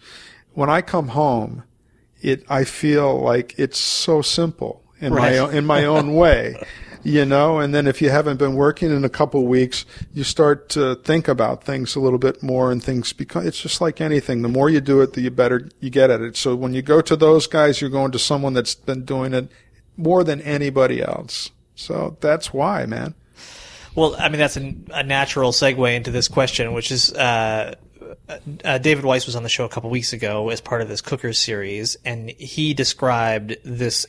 [0.52, 1.64] when I come home,
[2.20, 5.40] it, I feel like it's so simple in right.
[5.40, 6.64] my, in my own way.
[7.04, 10.68] you know, and then if you haven't been working in a couple weeks, you start
[10.70, 14.42] to think about things a little bit more and things become, it's just like anything.
[14.42, 16.36] The more you do it, the better you get at it.
[16.36, 19.48] So when you go to those guys, you're going to someone that's been doing it
[19.96, 21.50] more than anybody else.
[21.74, 23.14] So that's why, man.
[23.94, 27.74] Well, I mean, that's a, a natural segue into this question, which is, uh,
[28.64, 31.00] uh, David Weiss was on the show a couple weeks ago as part of this
[31.00, 34.06] Cookers series, and he described this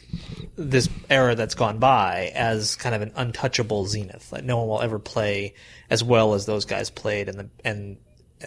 [0.55, 4.31] this era that's gone by as kind of an untouchable zenith.
[4.31, 5.53] Like no one will ever play
[5.89, 7.97] as well as those guys played, and the and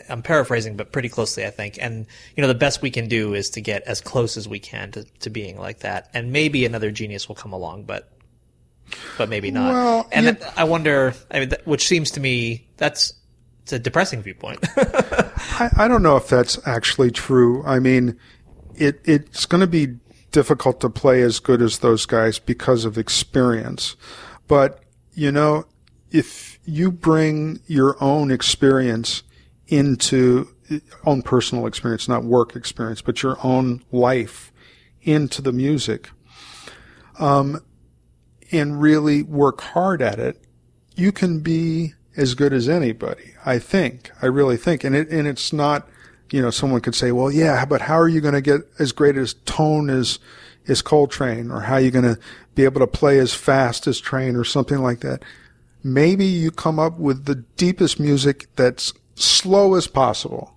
[0.09, 1.79] I'm paraphrasing, but pretty closely, I think.
[1.81, 2.07] And
[2.37, 4.93] you know, the best we can do is to get as close as we can
[4.93, 8.11] to, to being like that, and maybe another genius will come along, but
[9.17, 9.73] but maybe not.
[9.73, 10.53] Well, and yeah.
[10.57, 13.13] I wonder, I mean, which seems to me that's
[13.69, 14.61] it's a depressing viewpoint.
[14.77, 17.63] I, I, don't know if that's actually true.
[17.67, 18.19] I mean,
[18.75, 19.99] it it's going to be
[20.33, 23.95] difficult to play as good as those guys because of experience.
[24.47, 24.81] But
[25.13, 25.67] you know,
[26.11, 29.23] if you bring your own experience
[29.67, 30.49] into
[31.05, 34.51] own personal experience, not work experience, but your own life
[35.03, 36.09] into the music,
[37.19, 37.61] um,
[38.51, 40.43] and really work hard at it,
[40.97, 43.33] you can be as good as anybody.
[43.47, 44.11] I think.
[44.21, 44.85] I really think.
[44.85, 45.89] And it, and it's not,
[46.31, 48.93] you know, someone could say, well, yeah, but how are you going to get as
[48.93, 50.19] great as tone as,
[50.67, 52.21] as Coltrane or how are you going to
[52.55, 55.23] be able to play as fast as Train or something like that?
[55.83, 60.55] Maybe you come up with the deepest music that's slow as possible,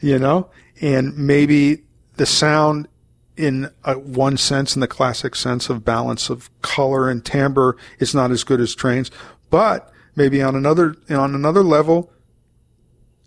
[0.00, 1.84] you know, and maybe
[2.16, 2.88] the sound
[3.36, 8.14] in a, one sense, in the classic sense of balance of color and timbre, is
[8.14, 9.10] not as good as Train's,
[9.48, 12.12] but maybe on another on another level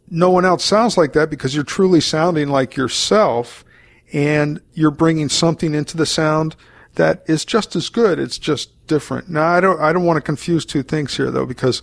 [0.10, 3.66] no one else sounds like that because you're truly sounding like yourself
[4.12, 6.56] and you're bringing something into the sound
[6.96, 8.20] that is just as good.
[8.20, 9.28] It's just different.
[9.30, 11.82] Now, I don't, I don't want to confuse two things here though, because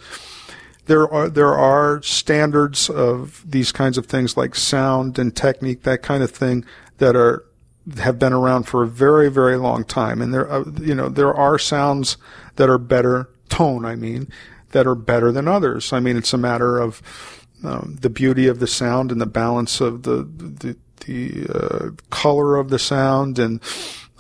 [0.86, 6.03] there are, there are standards of these kinds of things like sound and technique, that
[6.03, 6.64] kind of thing
[6.98, 7.44] that are,
[7.98, 10.22] have been around for a very, very long time.
[10.22, 12.16] And there, uh, you know, there are sounds
[12.57, 14.28] that are better, tone, I mean,
[14.70, 15.92] that are better than others.
[15.92, 17.02] I mean, it's a matter of,
[17.62, 22.56] um, the beauty of the sound and the balance of the, the, the uh, color
[22.56, 23.60] of the sound and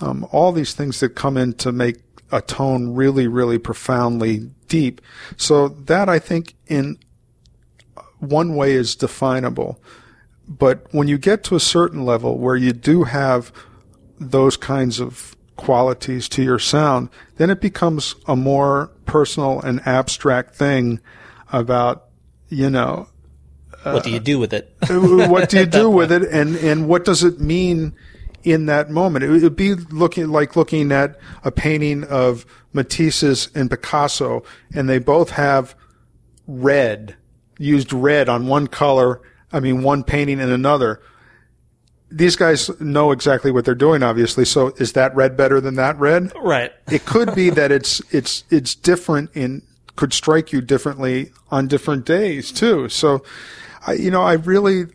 [0.00, 1.96] um, all these things that come in to make
[2.32, 5.00] a tone really, really profoundly deep.
[5.36, 6.98] So that I think in
[8.18, 9.82] one way is definable.
[10.46, 13.52] But when you get to a certain level where you do have
[14.18, 20.54] those kinds of qualities to your sound, then it becomes a more personal and abstract
[20.54, 21.00] thing
[21.52, 22.06] about,
[22.48, 23.06] you know,
[23.82, 24.74] what do you do with it?
[24.82, 27.94] Uh, what do you do with it, and and what does it mean
[28.42, 29.24] in that moment?
[29.24, 34.42] It would be looking like looking at a painting of Matisse's and Picasso,
[34.74, 35.74] and they both have
[36.46, 37.16] red
[37.58, 39.20] used red on one color.
[39.52, 41.00] I mean, one painting and another.
[42.10, 44.44] These guys know exactly what they're doing, obviously.
[44.44, 46.32] So is that red better than that red?
[46.42, 46.72] Right.
[46.90, 49.62] it could be that it's it's it's different in
[49.96, 52.88] could strike you differently on different days too.
[52.88, 53.22] So
[53.86, 54.86] I, you know, I really,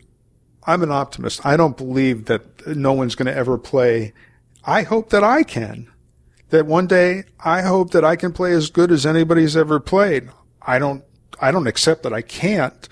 [0.64, 1.44] I'm an optimist.
[1.44, 4.12] I don't believe that no one's going to ever play.
[4.64, 5.90] I hope that I can.
[6.50, 10.28] That one day, I hope that I can play as good as anybody's ever played.
[10.62, 11.04] I don't,
[11.40, 12.88] I don't accept that I can't.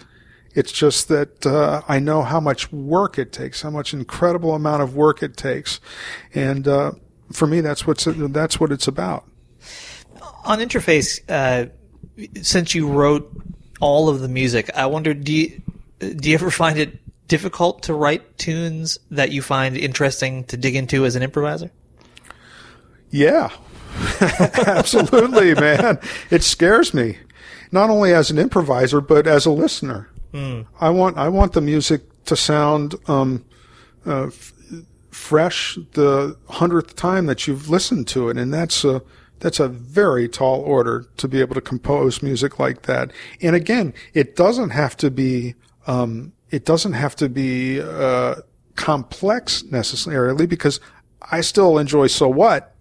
[0.55, 4.82] It's just that uh, I know how much work it takes, how much incredible amount
[4.82, 5.80] of work it takes,
[6.32, 6.92] and uh,
[7.32, 9.24] for me, that's what's that's what it's about.
[10.44, 11.70] On interface, uh,
[12.42, 13.30] since you wrote
[13.80, 15.62] all of the music, I wonder do you
[15.98, 16.98] do you ever find it
[17.28, 21.70] difficult to write tunes that you find interesting to dig into as an improviser?
[23.11, 23.50] Yeah,
[24.20, 25.98] absolutely, man.
[26.30, 27.18] It scares me,
[27.72, 30.11] not only as an improviser but as a listener.
[30.35, 30.66] Mm.
[30.80, 33.45] I want I want the music to sound um,
[34.05, 34.53] uh, f-
[35.11, 39.01] fresh the hundredth time that you've listened to it, and that's a
[39.39, 43.12] that's a very tall order to be able to compose music like that.
[43.41, 45.55] And again, it doesn't have to be
[45.87, 48.37] um, it doesn't have to be uh,
[48.74, 50.80] complex necessarily because
[51.30, 52.74] I still enjoy So What.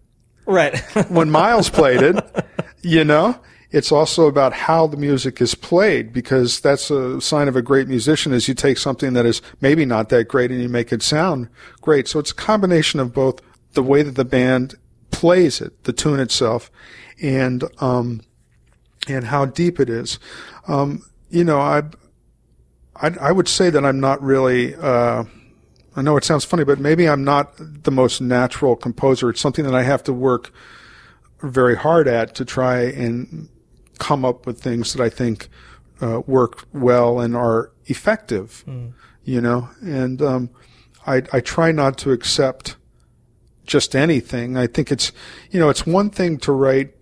[0.45, 0.78] Right.
[1.10, 2.45] when Miles played it,
[2.82, 3.39] you know,
[3.74, 7.88] it's also about how the music is played because that's a sign of a great
[7.88, 11.01] musician is you take something that is maybe not that great and you make it
[11.01, 11.49] sound
[11.82, 12.07] great.
[12.07, 13.41] So it's a combination of both
[13.74, 14.76] the way that the band
[15.09, 16.69] plays it, the tune itself,
[17.19, 18.21] and um,
[19.07, 20.19] and how deep it is.
[20.67, 21.82] Um, you know, I
[22.95, 24.76] I, I would say that I'm not really.
[24.76, 25.24] Uh,
[25.95, 29.30] I know it sounds funny, but maybe I'm not the most natural composer.
[29.30, 30.51] It's something that I have to work
[31.41, 33.49] very hard at to try and
[33.99, 35.49] come up with things that I think
[36.01, 38.63] uh, work well and are effective.
[38.67, 38.93] Mm.
[39.23, 40.49] You know, and um,
[41.07, 42.75] I I try not to accept
[43.65, 44.57] just anything.
[44.57, 45.11] I think it's
[45.51, 46.93] you know it's one thing to write.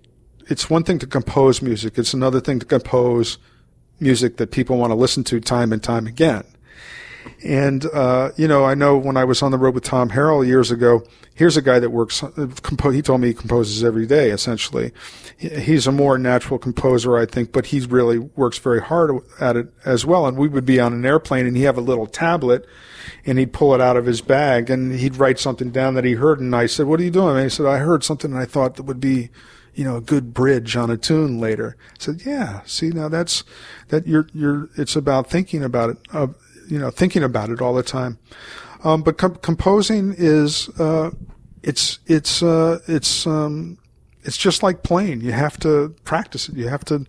[0.47, 1.97] It's one thing to compose music.
[1.97, 3.37] It's another thing to compose
[3.99, 6.43] music that people want to listen to time and time again.
[7.43, 10.45] And, uh, you know, I know when I was on the road with Tom Harrell
[10.45, 11.03] years ago,
[11.33, 12.21] here's a guy that works,
[12.61, 14.91] compo- he told me he composes every day, essentially.
[15.37, 19.73] He's a more natural composer, I think, but he really works very hard at it
[19.85, 20.27] as well.
[20.27, 22.65] And we would be on an airplane and he'd have a little tablet
[23.25, 26.13] and he'd pull it out of his bag and he'd write something down that he
[26.13, 26.39] heard.
[26.39, 27.35] And I said, what are you doing?
[27.35, 29.29] And he said, I heard something and I thought that would be,
[29.73, 31.75] you know, a good bridge on a tune later.
[31.91, 33.43] I said, yeah, see, now that's,
[33.87, 36.27] that you're, you're, it's about thinking about it, uh,
[36.71, 38.17] you know, thinking about it all the time.
[38.83, 41.11] Um, but com- composing is, uh,
[41.61, 43.77] it's, it's, uh, it's, um,
[44.23, 45.21] it's just like playing.
[45.21, 46.55] You have to practice it.
[46.55, 47.05] You have to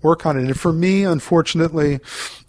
[0.00, 0.44] work on it.
[0.44, 2.00] And for me, unfortunately,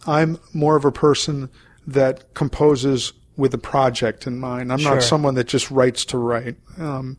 [0.07, 1.49] I'm more of a person
[1.85, 4.71] that composes with a project in mind.
[4.71, 4.95] I'm sure.
[4.95, 6.55] not someone that just writes to write.
[6.77, 7.17] Um,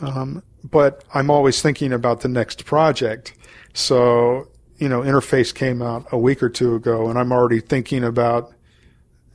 [0.00, 3.32] um, but I'm always thinking about the next project.
[3.72, 4.48] So,
[4.78, 8.52] you know, Interface came out a week or two ago and I'm already thinking about,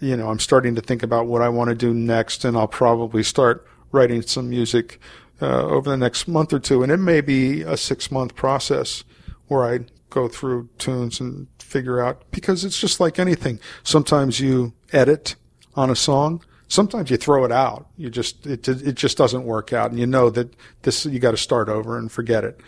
[0.01, 2.67] you know, I'm starting to think about what I want to do next and I'll
[2.67, 4.99] probably start writing some music
[5.41, 6.83] uh, over the next month or two.
[6.83, 9.03] And it may be a six month process
[9.47, 9.79] where I
[10.09, 13.59] go through tunes and figure out because it's just like anything.
[13.83, 15.35] Sometimes you edit
[15.75, 17.87] on a song sometimes you throw it out.
[17.97, 21.31] You just it it just doesn't work out, and you know that this you got
[21.31, 22.59] to start over and forget it.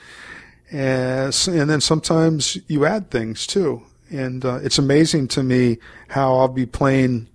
[0.72, 3.84] And and then sometimes you add things too,
[4.14, 7.28] and uh, it's amazing to me how I'll be playing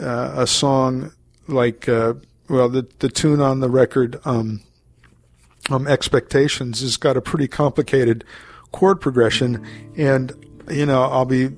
[0.00, 1.12] uh, a song
[1.48, 2.14] like uh,
[2.48, 4.20] well the the tune on the record.
[4.24, 4.62] Um,
[5.70, 8.24] um, expectations has got a pretty complicated
[8.72, 9.64] chord progression,
[9.96, 10.32] and
[10.70, 11.50] you know I'll be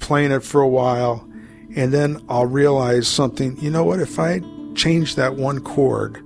[0.00, 1.28] playing it for a while,
[1.74, 3.58] and then I'll realize something.
[3.58, 4.00] You know what?
[4.00, 4.40] If I
[4.74, 6.22] change that one chord,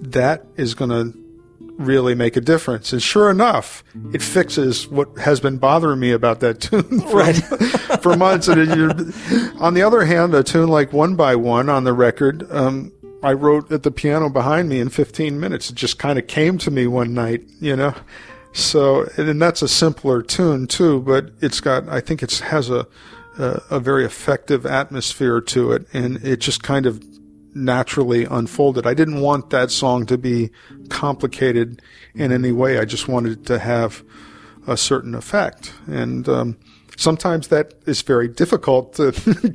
[0.00, 1.27] that is going to
[1.78, 2.92] really make a difference.
[2.92, 7.36] And sure enough, it fixes what has been bothering me about that tune for, Right.
[8.02, 8.48] for months.
[8.48, 12.50] And it, on the other hand, a tune like One by One on the record,
[12.52, 15.70] um, I wrote at the piano behind me in 15 minutes.
[15.70, 17.94] It just kind of came to me one night, you know.
[18.52, 22.86] So, and that's a simpler tune too, but it's got, I think it has a,
[23.38, 27.02] a, a very effective atmosphere to it, and it just kind of
[27.54, 28.86] naturally unfolded.
[28.86, 30.50] I didn't want that song to be
[30.88, 31.82] complicated
[32.14, 32.78] in any way.
[32.78, 34.04] I just wanted it to have
[34.66, 35.72] a certain effect.
[35.86, 36.58] And um,
[36.96, 39.12] sometimes that is very difficult to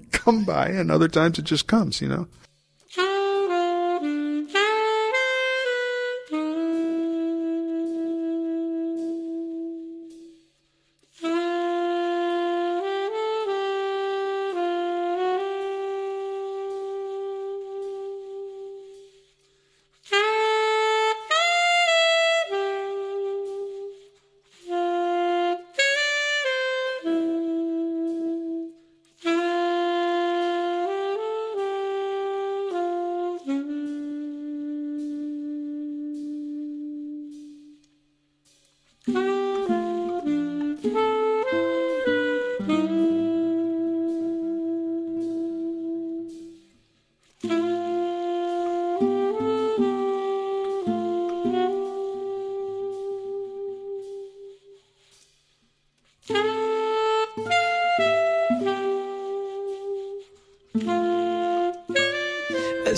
[0.11, 2.27] come by, and other times it just comes, you know.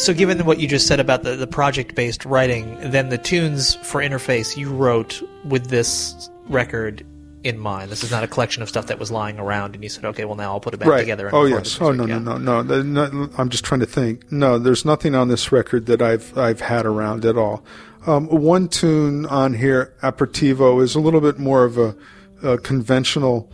[0.06, 3.74] So, given what you just said about the, the project based writing, then the tunes
[3.74, 7.04] for Interface you wrote with this record
[7.44, 7.90] in mind.
[7.90, 10.24] This is not a collection of stuff that was lying around, and you said, okay,
[10.26, 11.00] well, now I'll put it back right.
[11.00, 11.26] together.
[11.26, 11.82] And oh yes.
[11.82, 12.20] Oh no, Yeah.
[12.20, 13.30] no, no, no, no, no.
[13.40, 14.32] I'm just trying to think.
[14.32, 17.66] No, there's nothing on this record that I've I've had around at all.
[18.06, 21.96] Um, one tune on here, Aperitivo, is a little bit more of a,
[22.44, 23.52] a conventional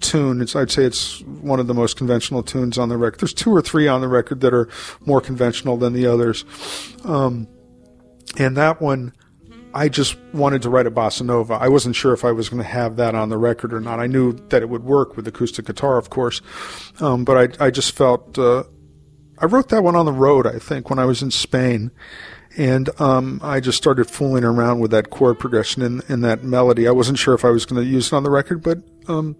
[0.00, 0.40] tune.
[0.40, 3.20] It's I'd say it's one of the most conventional tunes on the record.
[3.20, 4.68] There's two or three on the record that are
[5.06, 6.44] more conventional than the others.
[7.04, 7.48] Um,
[8.38, 9.12] and that one,
[9.72, 11.54] I just wanted to write a bossa nova.
[11.54, 14.00] I wasn't sure if I was going to have that on the record or not.
[14.00, 16.40] I knew that it would work with acoustic guitar, of course,
[17.00, 18.64] um, but I, I just felt uh,
[19.38, 20.46] I wrote that one on the road.
[20.46, 21.92] I think when I was in Spain,
[22.56, 26.88] and um, I just started fooling around with that chord progression in, in that melody.
[26.88, 28.78] I wasn't sure if I was going to use it on the record, but
[29.08, 29.36] um,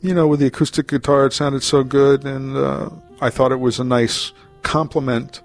[0.00, 2.90] you know, with the acoustic guitar, it sounded so good, and uh,
[3.20, 4.32] I thought it was a nice
[4.62, 5.42] complement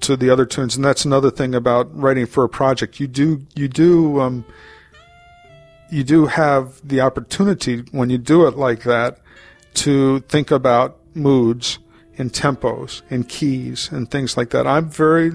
[0.00, 0.76] to the other tunes.
[0.76, 3.00] And that's another thing about writing for a project.
[3.00, 4.44] You do you do um,
[5.90, 9.18] you do have the opportunity when you do it like that
[9.74, 11.78] to think about moods
[12.18, 14.66] and tempos and keys and things like that.
[14.66, 15.32] I'm very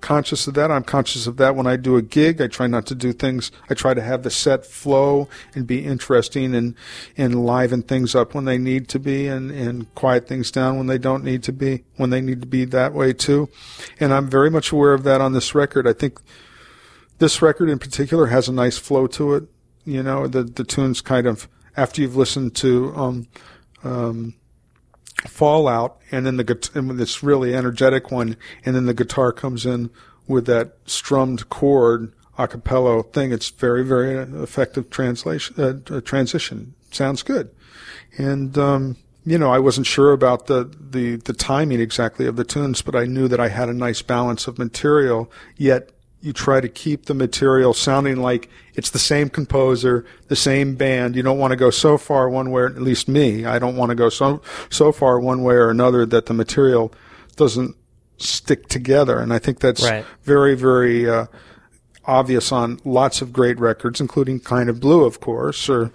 [0.00, 0.70] conscious of that.
[0.70, 2.40] I'm conscious of that when I do a gig.
[2.40, 3.50] I try not to do things.
[3.68, 6.74] I try to have the set flow and be interesting and
[7.16, 10.86] and liven things up when they need to be and and quiet things down when
[10.86, 13.48] they don't need to be when they need to be that way too.
[13.98, 15.86] And I'm very much aware of that on this record.
[15.86, 16.20] I think
[17.18, 19.44] this record in particular has a nice flow to it.
[19.84, 23.28] You know, the the tunes kind of after you've listened to um
[23.84, 24.34] um
[25.26, 29.90] Fallout, and then the this really energetic one, and then the guitar comes in
[30.26, 33.32] with that strummed chord a cappella thing.
[33.32, 36.74] It's very very effective translation uh, uh, transition.
[36.90, 37.50] Sounds good,
[38.16, 38.96] and um,
[39.26, 42.96] you know I wasn't sure about the, the the timing exactly of the tunes, but
[42.96, 45.30] I knew that I had a nice balance of material.
[45.56, 45.90] Yet
[46.22, 51.16] you try to keep the material sounding like it's the same composer, the same band.
[51.16, 53.90] You don't want to go so far one way, at least me, I don't want
[53.90, 56.92] to go so, so far one way or another that the material
[57.36, 57.74] doesn't
[58.18, 59.18] stick together.
[59.18, 60.04] And I think that's Right.
[60.22, 61.26] very, very, uh,
[62.04, 65.90] obvious on lots of great records, including Kind of Blue, of course, or,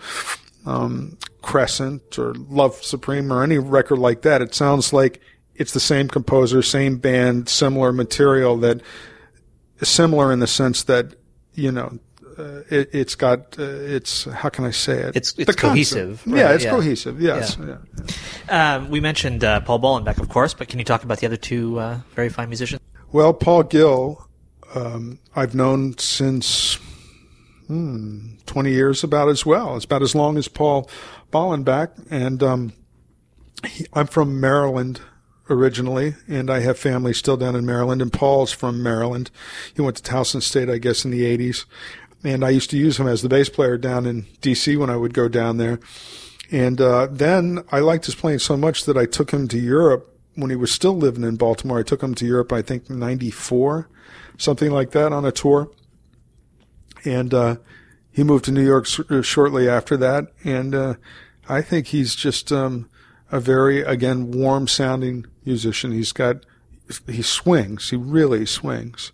[0.66, 4.42] um, Crescent or Love Supreme or any record like that.
[4.42, 5.22] It sounds like
[5.56, 8.82] it's the same composer, same band, similar material that
[9.84, 11.16] similar in the sense that
[11.54, 12.00] you know
[12.38, 15.16] uh, it, it's got uh, it's how can I say it?
[15.16, 16.70] It's- it's cohesive, yeah, it's yeah.
[16.72, 17.22] cohesive.
[17.22, 17.58] Yes.
[17.60, 17.78] Yeah.
[18.50, 18.76] Yeah.
[18.76, 21.38] Um, we mentioned uh, Paul Bollenbach, of course, but can you talk about the other
[21.38, 22.82] two uh, very fine musicians?
[23.12, 24.28] Well, Paul Gill,
[24.74, 26.78] um, I've known since
[27.68, 29.76] hmm, 20 years about as well.
[29.76, 30.90] It's about as long as Paul
[31.32, 31.92] Bollenbach.
[32.10, 32.74] And um,
[33.66, 35.02] he, I'm from Maryland
[35.50, 38.02] originally, and I have family still down in Maryland.
[38.02, 39.32] And Paul's from Maryland.
[39.74, 41.66] He went to Towson State, I guess, in the '80s.
[42.24, 44.76] And I used to use him as the bass player down in D.C.
[44.78, 45.80] when I would go down there.
[46.52, 50.12] And uh, then I liked his playing so much that I took him to Europe
[50.36, 51.80] when he was still living in Baltimore.
[51.80, 53.90] I took him to Europe, I think, '94,
[54.38, 55.70] something like that, on a tour.
[57.04, 57.58] And uh,
[58.12, 60.32] he moved to New York uh, shortly after that.
[60.44, 60.94] And uh,
[61.48, 62.90] I think he's just um,
[63.32, 65.92] a very, again, warm sounding musician.
[65.92, 66.46] He's got,
[67.08, 67.90] he swings.
[67.90, 69.12] He really swings.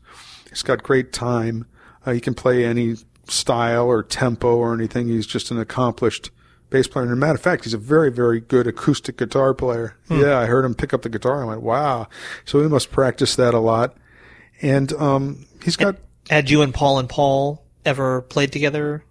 [0.49, 1.65] He's got great time.
[2.05, 2.95] Uh, he can play any
[3.27, 5.07] style or tempo or anything.
[5.07, 6.31] He's just an accomplished
[6.69, 7.03] bass player.
[7.03, 9.95] And as a matter of fact, he's a very, very good acoustic guitar player.
[10.07, 10.21] Hmm.
[10.21, 11.43] Yeah, I heard him pick up the guitar.
[11.43, 12.07] I went, wow.
[12.45, 13.95] So he must practice that a lot.
[14.61, 15.97] And um, he's got.
[16.29, 19.03] Had you and Paul and Paul ever played together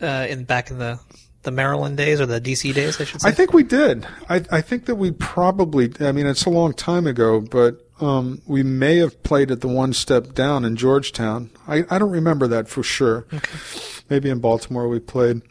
[0.00, 0.98] uh, in back in the
[1.42, 3.28] the Maryland days or the DC days, I should say?
[3.28, 4.06] I think we did.
[4.28, 8.42] I, I think that we probably, I mean, it's a long time ago, but um,
[8.46, 11.50] we may have played at the one step down in Georgetown.
[11.66, 13.26] I, I don't remember that for sure.
[13.32, 13.58] Okay.
[14.08, 15.42] Maybe in Baltimore we played.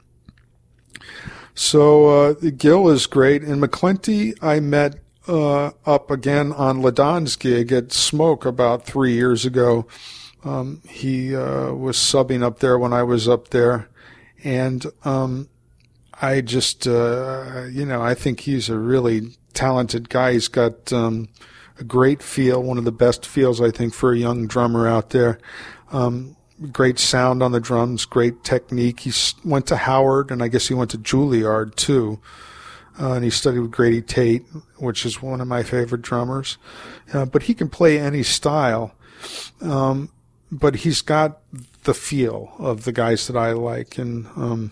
[1.54, 3.44] So uh, Gill is great.
[3.44, 4.96] And McClenty, I met
[5.28, 9.88] uh, up again on LeDonne's gig at Smoke about three years ago.
[10.44, 13.90] Um, he uh, was subbing up there when I was up there.
[14.44, 15.50] And um,
[16.22, 20.34] I just, uh, you know, I think he's a really talented guy.
[20.34, 21.30] He's got um,
[21.80, 25.10] a great feel, one of the best feels I think for a young drummer out
[25.10, 25.40] there.
[25.92, 26.38] Um,
[26.72, 29.02] great sound on the drums, great technique.
[29.02, 29.12] He
[29.44, 32.20] went to Howard, and I guess he went to Juilliard too.
[33.00, 34.44] Uh, and he studied with Grady Tate,
[34.78, 36.58] which is one of my favorite drummers.
[37.14, 38.94] Uh, but he can play any style.
[39.62, 40.10] Um,
[40.52, 41.40] but he's got
[41.84, 44.72] the feel of the guys that I like, and um,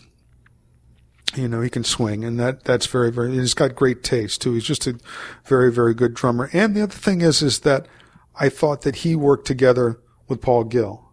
[1.35, 4.53] you know, he can swing and that, that's very, very, he's got great taste too.
[4.53, 4.97] He's just a
[5.45, 6.49] very, very good drummer.
[6.53, 7.87] And the other thing is, is that
[8.39, 11.05] I thought that he worked together with Paul Gill.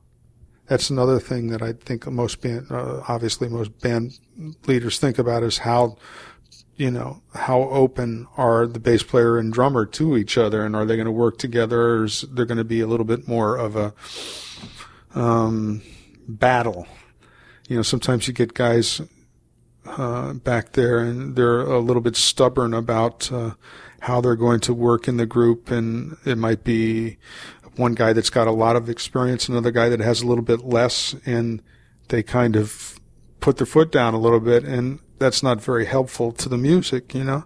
[0.67, 4.19] That's another thing that I think most band, uh, obviously most band
[4.67, 5.97] leaders think about is how,
[6.77, 10.85] you know, how open are the bass player and drummer to each other and are
[10.85, 13.57] they going to work together or is there going to be a little bit more
[13.57, 13.95] of a,
[15.15, 15.83] um,
[16.27, 16.87] battle?
[17.69, 19.01] You know, sometimes you get guys
[19.89, 23.53] uh, back there, and they're a little bit stubborn about uh,
[24.01, 27.19] how they're going to work in the group, and it might be
[27.77, 30.65] one guy that's got a lot of experience, another guy that has a little bit
[30.65, 31.63] less, and
[32.09, 32.99] they kind of
[33.41, 37.15] put their foot down a little bit, and that's not very helpful to the music,
[37.15, 37.45] you know.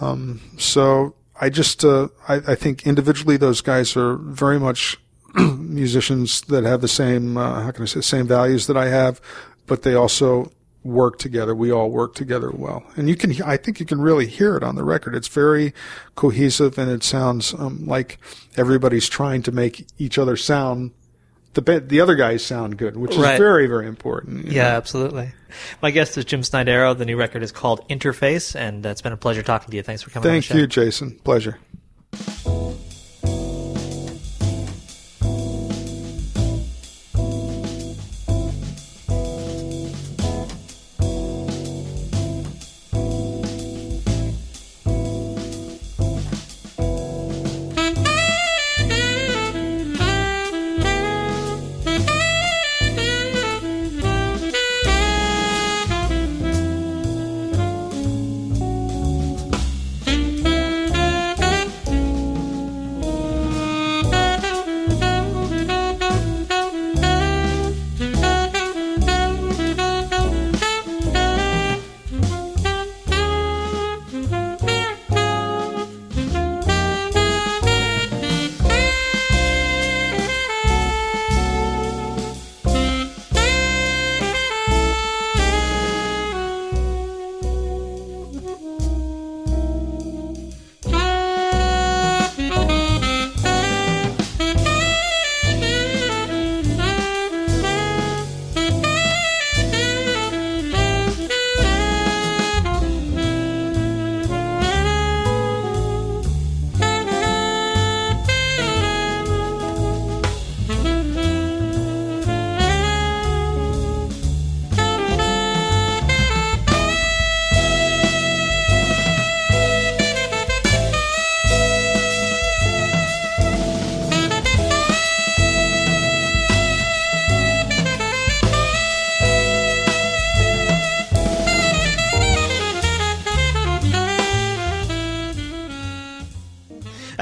[0.00, 4.98] Um, so I just uh, I, I, think individually those guys are very much
[5.34, 9.20] musicians that have the same uh, how can I say same values that I have,
[9.66, 10.52] but they also
[10.86, 11.54] work together.
[11.54, 13.40] We all work together well, and you can.
[13.42, 15.14] I think you can really hear it on the record.
[15.14, 15.74] It's very
[16.14, 18.18] cohesive, and it sounds um, like
[18.56, 20.92] everybody's trying to make each other sound
[21.56, 23.38] the the other guys sound good, which is right.
[23.38, 24.46] very very important.
[24.46, 24.68] Yeah, know?
[24.76, 25.32] absolutely.
[25.82, 26.96] My guest is Jim Snidero.
[26.96, 29.82] The new record is called Interface, and it's been a pleasure talking to you.
[29.82, 30.30] Thanks for coming.
[30.30, 31.18] Thank you, Jason.
[31.24, 31.58] Pleasure.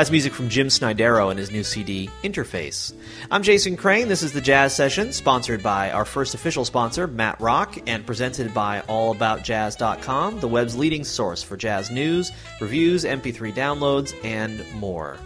[0.05, 2.93] That's music from Jim Snidero and his new CD, Interface.
[3.31, 4.07] I'm Jason Crane.
[4.07, 8.53] This is the Jazz Session, sponsored by our first official sponsor, Matt Rock, and presented
[8.53, 15.17] by AllAboutJazz.com, the web's leading source for jazz news, reviews, MP3 downloads, and more.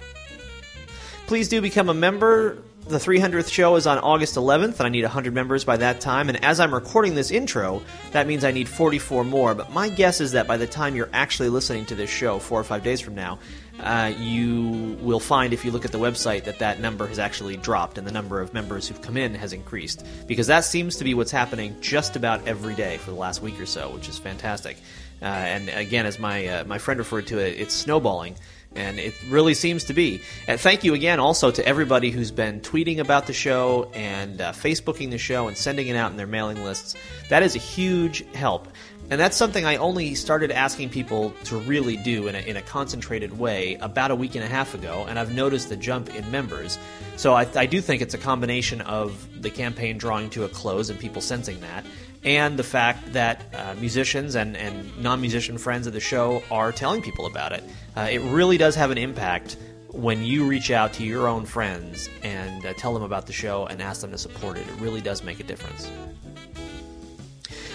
[1.26, 2.58] Please do become a member
[2.88, 6.30] the 300th show is on August 11th, and I need 100 members by that time.
[6.30, 9.54] And as I'm recording this intro, that means I need 44 more.
[9.54, 12.58] But my guess is that by the time you're actually listening to this show, four
[12.58, 13.38] or five days from now,
[13.80, 17.56] uh, you will find if you look at the website that that number has actually
[17.56, 20.04] dropped and the number of members who've come in has increased.
[20.26, 23.60] Because that seems to be what's happening just about every day for the last week
[23.60, 24.76] or so, which is fantastic.
[25.20, 28.36] Uh, and again, as my, uh, my friend referred to it, it's snowballing
[28.74, 30.20] and it really seems to be.
[30.46, 34.52] And thank you again also to everybody who's been tweeting about the show and uh,
[34.52, 36.94] Facebooking the show and sending it out in their mailing lists.
[37.30, 38.68] That is a huge help.
[39.10, 42.62] And that's something I only started asking people to really do in a, in a
[42.62, 46.30] concentrated way about a week and a half ago, and I've noticed the jump in
[46.30, 46.78] members.
[47.16, 50.90] So I, I do think it's a combination of the campaign drawing to a close
[50.90, 51.86] and people sensing that,
[52.22, 56.70] and the fact that uh, musicians and, and non musician friends of the show are
[56.70, 57.64] telling people about it.
[57.96, 59.56] Uh, it really does have an impact
[59.90, 63.64] when you reach out to your own friends and uh, tell them about the show
[63.66, 64.68] and ask them to support it.
[64.68, 65.90] It really does make a difference.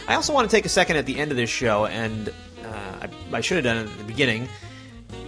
[0.08, 3.08] I also want to take a second at the end of this show, and uh,
[3.34, 4.50] I, I, should have done it at the beginning,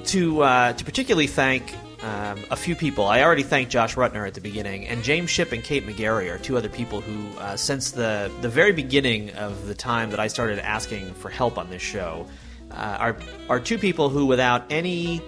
[0.06, 1.74] to, uh, to particularly thank
[2.06, 3.06] um, a few people.
[3.06, 6.38] I already thanked Josh Rutner at the beginning, and James Ship and Kate McGarry are
[6.38, 10.28] two other people who, uh, since the the very beginning of the time that I
[10.28, 12.28] started asking for help on this show,
[12.72, 13.18] uh, are
[13.50, 15.22] are two people who, without any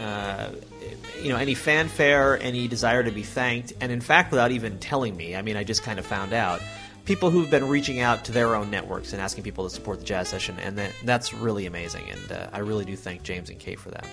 [0.00, 0.48] uh,
[1.22, 5.16] you know any fanfare, any desire to be thanked, and in fact, without even telling
[5.16, 6.60] me, I mean, I just kind of found out.
[7.04, 10.04] People who've been reaching out to their own networks and asking people to support the
[10.04, 12.04] jazz session, and that, that's really amazing.
[12.08, 14.06] And uh, I really do thank James and Kate for that.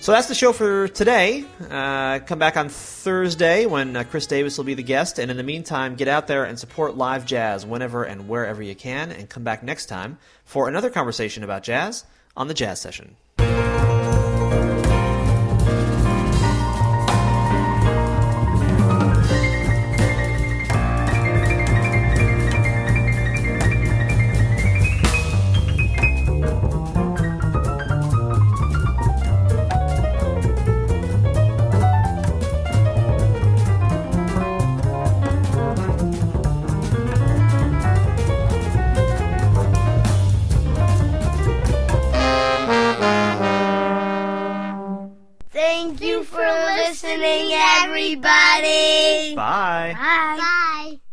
[0.00, 1.44] So that's the show for today.
[1.70, 5.18] Uh, come back on Thursday when uh, Chris Davis will be the guest.
[5.18, 8.74] And in the meantime, get out there and support live jazz whenever and wherever you
[8.74, 9.10] can.
[9.12, 12.04] And come back next time for another conversation about jazz
[12.36, 13.16] on the Jazz Session.